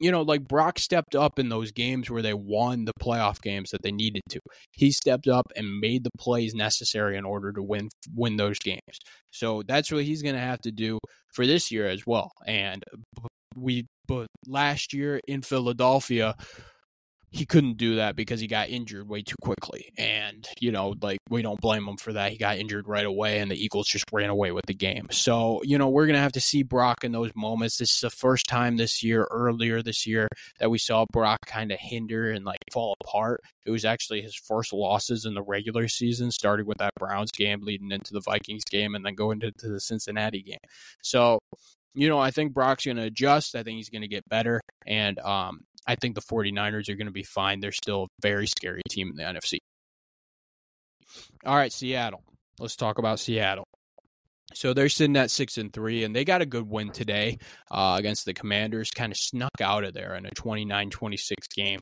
[0.00, 3.70] you know, like Brock stepped up in those games where they won the playoff games
[3.70, 4.40] that they needed to.
[4.72, 8.80] He stepped up and made the plays necessary in order to win win those games.
[9.30, 10.98] So that's what he's going to have to do
[11.34, 12.30] for this year as well.
[12.46, 12.82] And
[13.56, 16.34] we but last year in Philadelphia,
[17.30, 19.92] he couldn't do that because he got injured way too quickly.
[19.98, 22.32] And, you know, like we don't blame him for that.
[22.32, 25.08] He got injured right away and the Eagles just ran away with the game.
[25.10, 27.76] So, you know, we're going to have to see Brock in those moments.
[27.76, 31.70] This is the first time this year, earlier this year, that we saw Brock kind
[31.70, 33.42] of hinder and like fall apart.
[33.66, 37.60] It was actually his first losses in the regular season, starting with that Browns game,
[37.62, 40.58] leading into the Vikings game, and then going into the Cincinnati game.
[41.02, 41.40] So,
[41.94, 43.54] you know, I think Brock's going to adjust.
[43.54, 44.60] I think he's going to get better.
[44.86, 47.60] And um, I think the 49ers are going to be fine.
[47.60, 49.58] They're still a very scary team in the NFC.
[51.46, 52.22] All right, Seattle.
[52.60, 53.66] Let's talk about Seattle.
[54.54, 57.38] So they're sitting at six and three, and they got a good win today
[57.70, 58.90] uh, against the Commanders.
[58.90, 61.80] Kind of snuck out of there in a 29-26 game.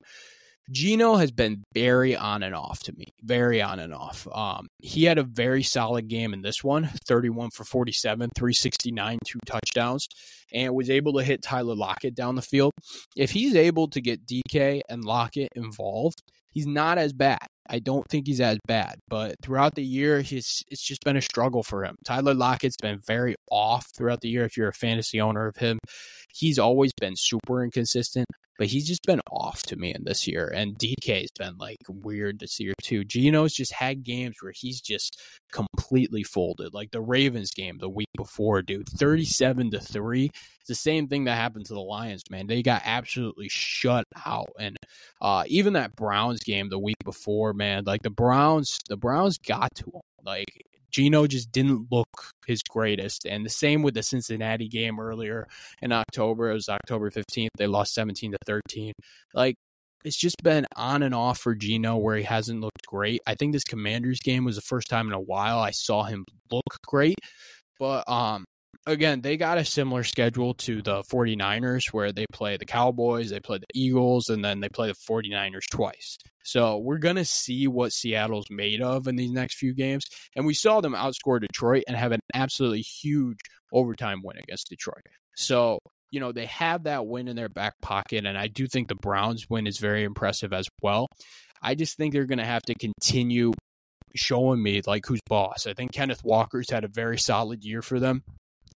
[0.71, 4.27] Geno has been very on and off to me, very on and off.
[4.33, 9.39] Um, he had a very solid game in this one 31 for 47, 369, two
[9.47, 10.09] touchdowns,
[10.53, 12.73] and was able to hit Tyler Lockett down the field.
[13.17, 17.47] If he's able to get DK and Lockett involved, he's not as bad.
[17.69, 21.23] I don't think he's as bad, but throughout the year, he's it's just been a
[21.23, 21.97] struggle for him.
[22.05, 24.45] Tyler Lockett's been very off throughout the year.
[24.45, 25.79] If you're a fantasy owner of him,
[26.33, 28.27] he's always been super inconsistent
[28.59, 30.51] but he's just been off to me in this year.
[30.55, 33.05] And DK's been like weird this year too.
[33.05, 35.21] Geno's just had games where he's just
[35.53, 36.75] completely folded.
[36.75, 40.31] Like the Ravens game the week before, dude, 37 to 3.
[40.61, 42.47] It's the same thing that happened to the Lions, man.
[42.47, 44.51] They got absolutely shut out.
[44.59, 44.77] And
[45.21, 49.75] uh, even that Browns game the week before, man, like the Browns, the Browns got
[49.77, 50.01] to him.
[50.25, 50.66] Like
[50.97, 52.09] Geno just didn't look
[52.47, 53.27] his greatest.
[53.27, 55.47] And the same with the Cincinnati game earlier
[55.83, 56.51] in October.
[56.51, 57.51] It was October 15th.
[57.59, 58.95] They lost 17 to 13.
[59.35, 59.57] Like,
[60.07, 63.21] it's just been on and off for Geno where he hasn't looked great.
[63.27, 66.25] I think this Commanders game was the first time in a while I saw him
[66.51, 67.19] look great.
[67.79, 68.47] But um
[68.87, 73.41] again, they got a similar schedule to the 49ers where they play the Cowboys, they
[73.41, 76.19] play the Eagles, and then they play the 49ers twice.
[76.45, 80.05] So we're going to see what Seattle's made of in these next few games.
[80.37, 83.39] And we saw them outscore Detroit and have an absolutely huge
[83.73, 85.03] overtime win against Detroit.
[85.35, 85.81] So,
[86.13, 88.25] you know, they have that win in their back pocket.
[88.25, 91.09] And I do think the Browns win is very impressive as well.
[91.61, 93.53] I just think they're going to have to continue
[94.15, 95.67] showing me like who's boss.
[95.67, 98.23] I think Kenneth Walker's had a very solid year for them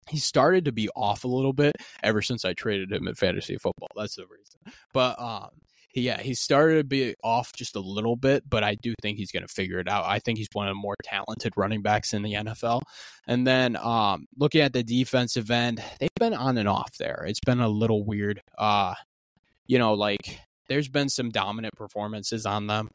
[0.07, 3.57] he started to be off a little bit ever since I traded him in fantasy
[3.57, 3.89] football.
[3.95, 4.73] That's the reason.
[4.93, 5.49] But um,
[5.93, 9.31] yeah, he started to be off just a little bit, but I do think he's
[9.31, 10.05] going to figure it out.
[10.05, 12.81] I think he's one of the more talented running backs in the NFL.
[13.27, 17.25] And then um, looking at the defensive end, they've been on and off there.
[17.27, 18.41] It's been a little weird.
[18.57, 18.93] Uh,
[19.65, 22.89] you know, like there's been some dominant performances on them,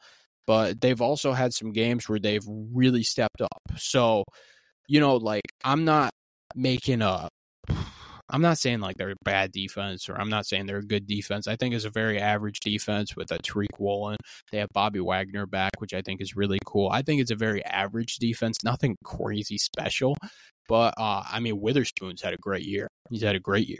[0.47, 3.61] but they've also had some games where they've really stepped up.
[3.77, 4.23] So,
[4.87, 6.11] you know, like I'm not
[6.55, 7.27] making a
[8.27, 11.05] I'm not saying like they're a bad defense or I'm not saying they're a good
[11.05, 11.47] defense.
[11.47, 14.17] I think it's a very average defense with a Tariq Woolen.
[14.51, 16.89] They have Bobby Wagner back, which I think is really cool.
[16.89, 20.17] I think it's a very average defense, nothing crazy special.
[20.67, 22.87] But uh, I mean, Witherspoon's had a great year.
[23.11, 23.79] He's had a great year.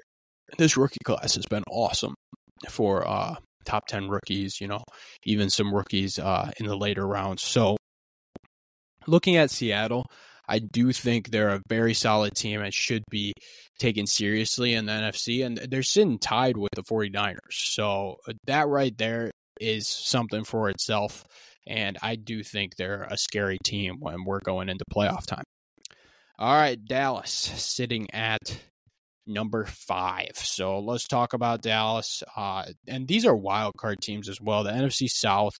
[0.60, 2.14] This rookie class has been awesome
[2.70, 4.84] for uh, top 10 rookies, you know,
[5.24, 7.42] even some rookies uh, in the later rounds.
[7.42, 7.78] So
[9.08, 10.06] looking at Seattle,
[10.48, 13.34] I do think they're a very solid team and should be
[13.80, 15.46] taken seriously in the NFC.
[15.46, 17.38] And they're sitting tied with the 49ers.
[17.50, 21.24] So uh, that right there is something for itself.
[21.68, 25.44] And I do think they're a scary team when we're going into playoff time.
[26.38, 28.58] All right, Dallas sitting at
[29.26, 30.32] number five.
[30.36, 32.24] So let's talk about Dallas.
[32.36, 34.64] Uh, and these are wild card teams as well.
[34.64, 35.54] The NFC South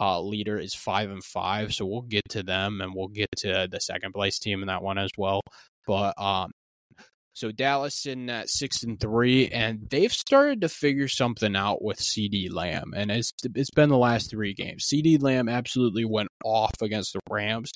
[0.00, 3.68] uh, leader is five and five, so we'll get to them and we'll get to
[3.70, 5.40] the second place team in that one as well.
[5.86, 6.52] But um,
[7.34, 11.98] so Dallas in at six and three, and they've started to figure something out with
[11.98, 14.86] CeeDee Lamb, and it's it's been the last three games.
[14.86, 17.72] CeeDee Lamb absolutely went off against the Rams,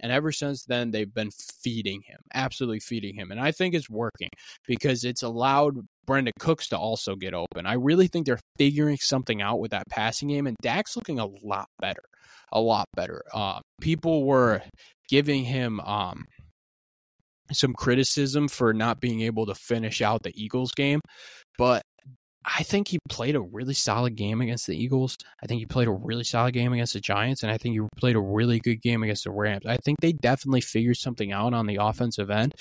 [0.00, 1.30] and ever since then they've been
[1.62, 4.30] feeding him, absolutely feeding him, and I think it's working
[4.66, 7.66] because it's allowed Brandin Cooks to also get open.
[7.66, 11.26] I really think they're figuring something out with that passing game, and Dak's looking a
[11.26, 12.02] lot better,
[12.50, 13.22] a lot better.
[13.34, 14.62] Uh, people were
[15.08, 16.24] giving him um,
[17.50, 21.00] some criticism for not being able to finish out the Eagles game,
[21.58, 21.82] but
[22.44, 25.16] I think he played a really solid game against the Eagles.
[25.42, 27.80] I think he played a really solid game against the Giants, and I think he
[27.96, 29.64] played a really good game against the Rams.
[29.64, 32.54] I think they definitely figured something out on the offensive end.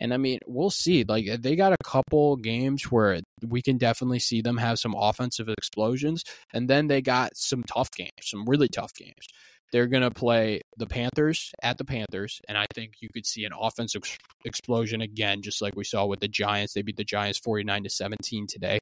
[0.00, 1.04] And I mean, we'll see.
[1.04, 4.94] Like uh, they got a couple games where we can definitely see them have some
[4.96, 9.28] offensive explosions, and then they got some tough games, some really tough games.
[9.72, 13.44] They're going to play the Panthers at the Panthers, and I think you could see
[13.44, 14.02] an offensive
[14.44, 16.72] explosion again, just like we saw with the Giants.
[16.72, 18.78] They beat the Giants 49 to 17 today.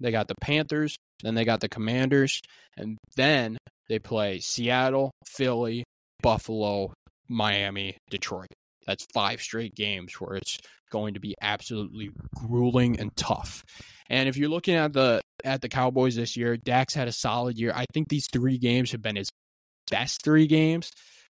[0.00, 2.40] They got the Panthers, then they got the Commanders,
[2.76, 3.56] and then
[3.88, 5.84] they play Seattle, Philly,
[6.22, 6.92] Buffalo,
[7.28, 8.52] Miami, Detroit.
[8.86, 10.58] That's five straight games where it's
[10.94, 13.64] going to be absolutely grueling and tough.
[14.08, 17.58] And if you're looking at the at the Cowboys this year, Dak's had a solid
[17.58, 17.72] year.
[17.74, 19.28] I think these three games have been his
[19.90, 20.92] best three games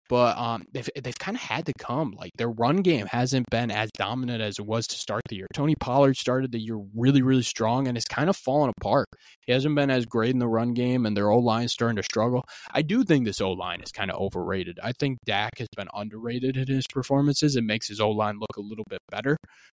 [0.09, 2.15] but um, they've they've kind of had to come.
[2.17, 5.47] Like their run game hasn't been as dominant as it was to start the year.
[5.55, 9.07] Tony Pollard started the year really really strong and it's kind of fallen apart.
[9.47, 12.03] He hasn't been as great in the run game, and their O line starting to
[12.03, 12.45] struggle.
[12.73, 14.79] I do think this O line is kind of overrated.
[14.83, 17.57] I think Dak has been underrated in his performances.
[17.57, 19.37] It makes his O line look a little bit better,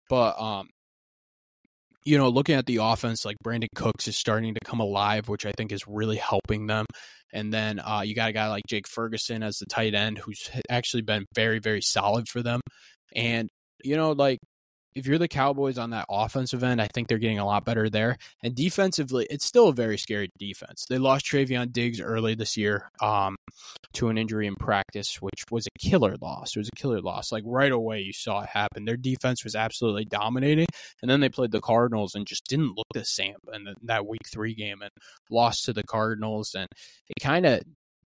[0.09, 0.69] but um,
[2.05, 5.47] you know, looking at the offense, like Brandin Cooks is starting to come alive, which
[5.47, 6.87] I think is really helping them.
[7.33, 10.51] And then uh, you got a guy like Jake Ferguson as the tight end, who's
[10.69, 12.61] actually been very, very solid for them.
[13.15, 13.49] And,
[13.85, 14.39] you know, like
[14.95, 17.89] if you're the Cowboys on that offensive end, I think they're getting a lot better
[17.89, 18.17] there.
[18.43, 20.87] And defensively, it's still a very scary defense.
[20.89, 23.37] They lost Trevon Diggs early this year um,
[23.95, 26.57] to an injury in practice, which was a killer loss.
[26.57, 27.31] It was a killer loss.
[27.33, 28.85] Like right away, you saw it happen.
[28.85, 30.67] Their defense was absolutely dominating.
[31.03, 34.23] And then they played the Cardinals and just didn't look the same in that week
[34.27, 34.91] three game and
[35.31, 36.55] lost to the Cardinals.
[36.55, 36.69] And
[37.09, 37.63] it kind of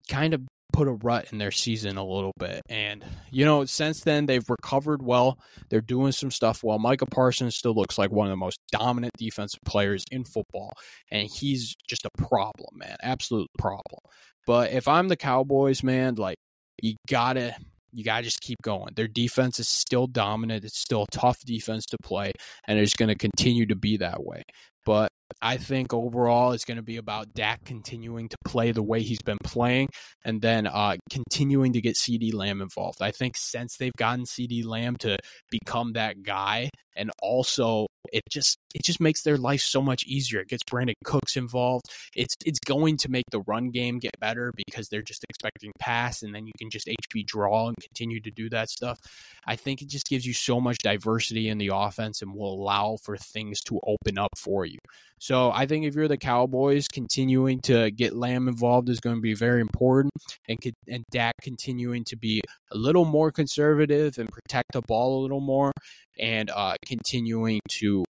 [0.09, 0.41] kind of
[0.74, 2.61] put a rut in their season a little bit.
[2.67, 5.39] And, you know, since then, they've recovered well.
[5.69, 6.80] They're doing some stuff well.
[6.80, 10.74] Micah Parsons still looks like one of the most dominant defensive players in football.
[11.09, 12.97] And he's just a problem, man.
[13.01, 14.01] Absolute problem.
[14.45, 16.38] But if I'm the Cowboys, man, like,
[16.82, 17.55] you gotta
[17.95, 18.93] You got to just keep going.
[18.95, 20.65] Their defense is still dominant.
[20.65, 22.32] It's still a tough defense to play,
[22.67, 24.41] and it's going to continue to be that way.
[24.84, 25.09] But
[25.41, 29.21] I think overall it's going to be about Dak continuing to play the way he's
[29.21, 29.89] been playing
[30.23, 33.01] and then uh, continuing to get CeeDee Lamb involved.
[33.01, 35.17] I think since they've gotten CeeDee Lamb to
[35.49, 40.41] become that guy and also it just it just makes their life so much easier.
[40.41, 41.86] It gets Brandin Cooks involved.
[42.15, 46.21] It's it's going to make the run game get better because they're just expecting pass
[46.21, 48.99] and then you can just HB draw and continue to do that stuff.
[49.47, 52.97] I think it just gives you so much diversity in the offense and will allow
[53.03, 54.79] for things to open up for you.
[55.24, 59.21] So I think if you're the Cowboys, continuing to get Lamb involved is going to
[59.21, 60.11] be very important,
[60.49, 60.59] and
[60.89, 62.41] and Dak continuing to be
[62.74, 65.71] a little more conservative and protect the ball a little more,
[66.19, 68.03] and uh, continuing to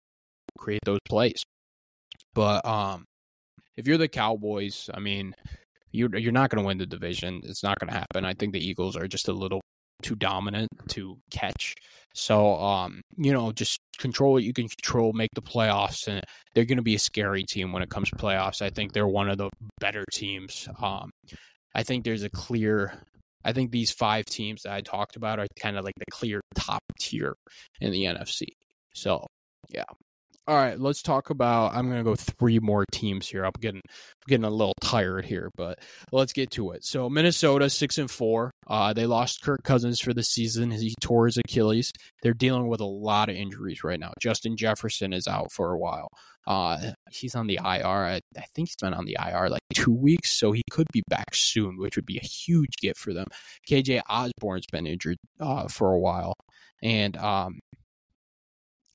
[0.57, 1.43] create those plays.
[2.33, 3.03] But um,
[3.75, 5.33] if you're the Cowboys, I mean,
[5.91, 7.41] you're you're not going to win the division.
[7.43, 8.23] It's not going to happen.
[8.23, 9.59] I think the Eagles are just a little
[10.01, 11.75] too dominant to catch.
[12.13, 16.21] So, um, you know, just control what you can control, make the playoffs, and
[16.53, 18.61] they're going to be a scary team when it comes to playoffs.
[18.61, 19.49] I think they're one of the
[19.79, 20.67] better teams.
[20.81, 21.11] Um,
[21.73, 22.93] I think there's a clear.
[23.43, 26.41] I think these five teams that I talked about are kind of like the clear
[26.55, 27.33] top tier
[27.79, 28.45] in the NFC.
[28.93, 29.25] So,
[29.69, 29.85] yeah,
[30.47, 31.75] all right, let's talk about.
[31.75, 33.45] I'm going to go three more teams here.
[33.45, 33.81] I'm getting
[34.27, 35.79] getting a little tired here, but
[36.11, 36.83] let's get to it.
[36.83, 38.51] So Minnesota six and four.
[38.67, 40.71] Uh, they lost Kirk Cousins for the season.
[40.71, 41.91] He tore his Achilles.
[42.23, 44.13] They're dealing with a lot of injuries right now.
[44.19, 46.09] Justin Jefferson is out for a while.
[46.47, 47.85] Uh, he's on the IR.
[47.85, 51.03] I, I think he's been on the IR like two weeks, so he could be
[51.07, 53.27] back soon, which would be a huge gift for them.
[53.69, 56.33] KJ Osborn's been injured uh, for a while,
[56.81, 57.59] and um,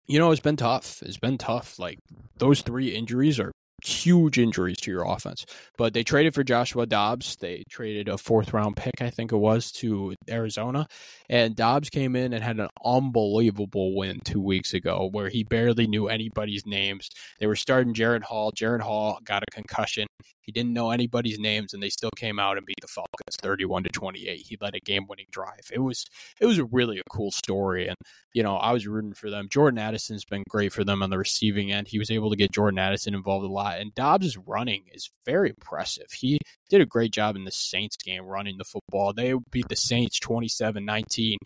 [0.07, 1.03] you know, it's been tough.
[1.03, 1.79] It's been tough.
[1.79, 1.99] Like
[2.39, 3.53] those three injuries are
[3.85, 5.45] huge injuries to your offense.
[5.77, 7.37] But they traded for Joshua Dobbs.
[7.37, 10.87] They traded a fourth round pick, I think it was, to Arizona.
[11.29, 15.87] And Dobbs came in and had an unbelievable win two weeks ago where he barely
[15.87, 17.11] knew anybody's names.
[17.39, 18.53] They were starting Jaren Hall.
[18.53, 20.07] Jaren Hall got a concussion.
[20.47, 23.83] He didn't know anybody's names, and they still came out and beat the Falcons 31
[23.83, 24.47] to 28.
[24.49, 25.71] He led a game-winning drive.
[25.73, 26.07] It was
[26.41, 27.97] it was really a cool story, and
[28.33, 29.49] you know I was rooting for them.
[29.51, 31.89] Jordan Addison's been great for them on the receiving end.
[31.89, 35.51] He was able to get Jordan Addison involved a lot, and Dobbs' running is very
[35.51, 36.13] impressive.
[36.13, 36.39] He
[36.71, 39.13] did a great job in the Saints game running the football.
[39.13, 41.37] They beat the Saints 27-19,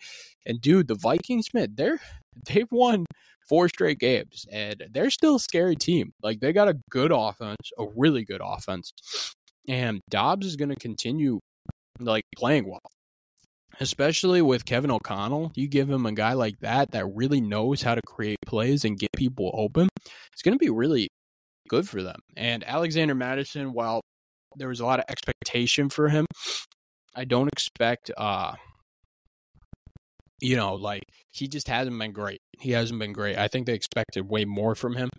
[0.45, 1.99] and dude, the Vikings, man, they're
[2.45, 3.05] they've won
[3.47, 6.13] four straight games, and they're still a scary team.
[6.21, 8.93] Like they got a good offense, a really good offense,
[9.67, 11.39] and Dobbs is going to continue
[11.99, 12.79] like playing well.
[13.79, 17.95] Especially with Kevin O'Connell, you give him a guy like that that really knows how
[17.95, 19.87] to create plays and get people open.
[20.33, 21.07] It's going to be really
[21.69, 22.19] good for them.
[22.35, 24.01] And Alexander Mattison, while
[24.57, 26.25] there was a lot of expectation for him,
[27.15, 28.53] I don't expect uh
[30.41, 32.41] you know, like he just hasn't been great.
[32.59, 33.37] He hasn't been great.
[33.37, 35.09] I think they expected way more from him.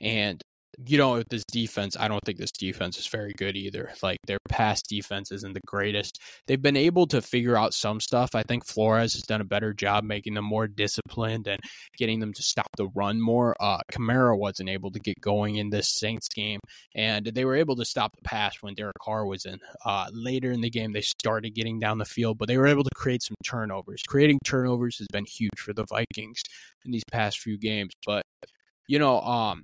[0.00, 0.42] And
[0.86, 3.92] you know, this defense, I don't think this defense is very good either.
[4.02, 6.20] Like their past defense isn't the greatest.
[6.46, 8.34] They've been able to figure out some stuff.
[8.34, 11.60] I think Flores has done a better job making them more disciplined and
[11.96, 13.56] getting them to stop the run more.
[13.60, 16.60] Uh, Kamara wasn't able to get going in this Saints game,
[16.94, 19.58] and they were able to stop the pass when Derek Carr was in.
[19.84, 22.84] Uh, later in the game, they started getting down the field, but they were able
[22.84, 24.02] to create some turnovers.
[24.06, 26.42] Creating turnovers has been huge for the Vikings
[26.84, 28.24] in these past few games, but
[28.88, 29.62] you know, um,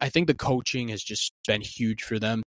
[0.00, 2.42] I think the coaching has just been huge for them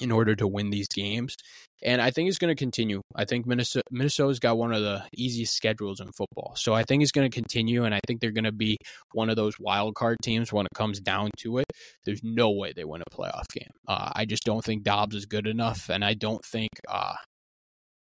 [0.00, 1.36] in order to win these games.
[1.82, 3.00] And I think it's going to continue.
[3.14, 6.54] I think Minnesota, Minnesota's got one of the easiest schedules in football.
[6.56, 7.84] So I think it's going to continue.
[7.84, 8.78] And I think they're going to be
[9.12, 11.66] one of those wild card teams when it comes down to it.
[12.04, 13.70] There's no way they win a playoff game.
[13.86, 15.90] Uh, I just don't think Dobbs is good enough.
[15.90, 17.14] And I don't think uh,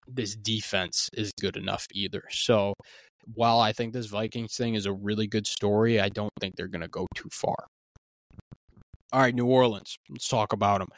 [0.08, 2.22] this defense is good enough either.
[2.30, 2.74] So
[3.34, 6.68] while I think this Vikings thing is a really good story, I don't think they're
[6.68, 7.66] going to go too far.
[9.12, 9.96] All right, New Orleans.
[10.08, 10.88] Let's talk about them.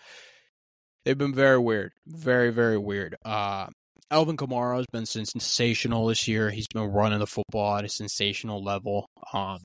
[1.04, 3.16] They've been very weird, very very weird.
[3.24, 3.66] Uh,
[4.10, 6.50] Alvin Kamara has been sensational this year.
[6.50, 9.06] He's been running the football at a sensational level.
[9.32, 9.58] Um,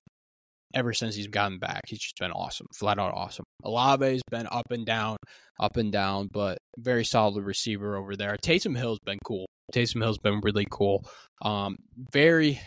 [0.73, 3.43] ever since he's gotten back, he's just been awesome, flat out awesome.
[3.63, 5.17] Olave's been up and down,
[5.59, 8.37] up and down, but very solid receiver over there.
[8.41, 9.47] Taysom Hill's been cool.
[9.73, 11.03] Taysom Hill's been really cool.
[11.41, 11.75] Um,
[12.13, 12.59] very,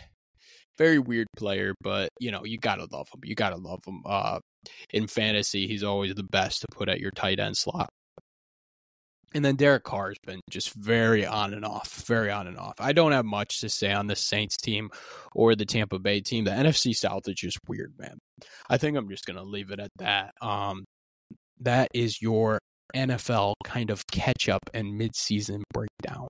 [0.77, 3.21] very weird player, but you know you gotta love him.
[3.23, 4.01] You gotta love him.
[4.05, 4.39] Uh,
[4.91, 7.89] in fantasy, he's always the best to put at your tight end slot.
[9.33, 12.73] And then Derek Carr has been just very on and off, very on and off.
[12.79, 14.89] I don't have much to say on the Saints team
[15.33, 16.43] or the Tampa Bay team.
[16.43, 18.17] The NFC South is just weird, man.
[18.69, 20.33] I think I'm just gonna leave it at that.
[20.41, 20.83] Um,
[21.61, 22.59] that is your
[22.93, 26.27] NFL kind of catch up and midseason breakdown.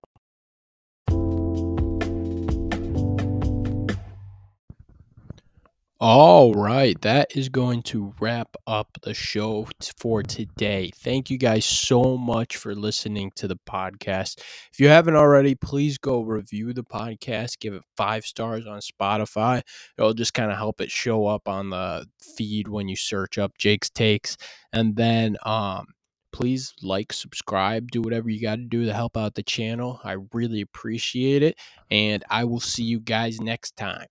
[6.04, 9.68] All right, that is going to wrap up the show
[10.00, 10.90] for today.
[10.96, 14.40] Thank you guys so much for listening to the podcast.
[14.74, 19.62] If you haven't already, please go review the podcast, give it five stars on Spotify.
[19.96, 23.56] It'll just kind of help it show up on the feed when you search up
[23.60, 24.38] Jake's Takes.
[24.74, 25.86] And then, um,
[26.32, 30.00] please like, subscribe, do whatever you got to do to help out the channel.
[30.04, 31.60] I really appreciate it.
[31.92, 34.08] And I will see you guys next time.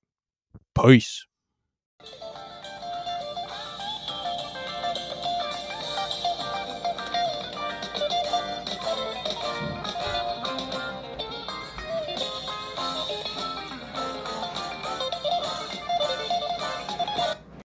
[0.80, 1.26] Peace.
[2.02, 2.49] Thank you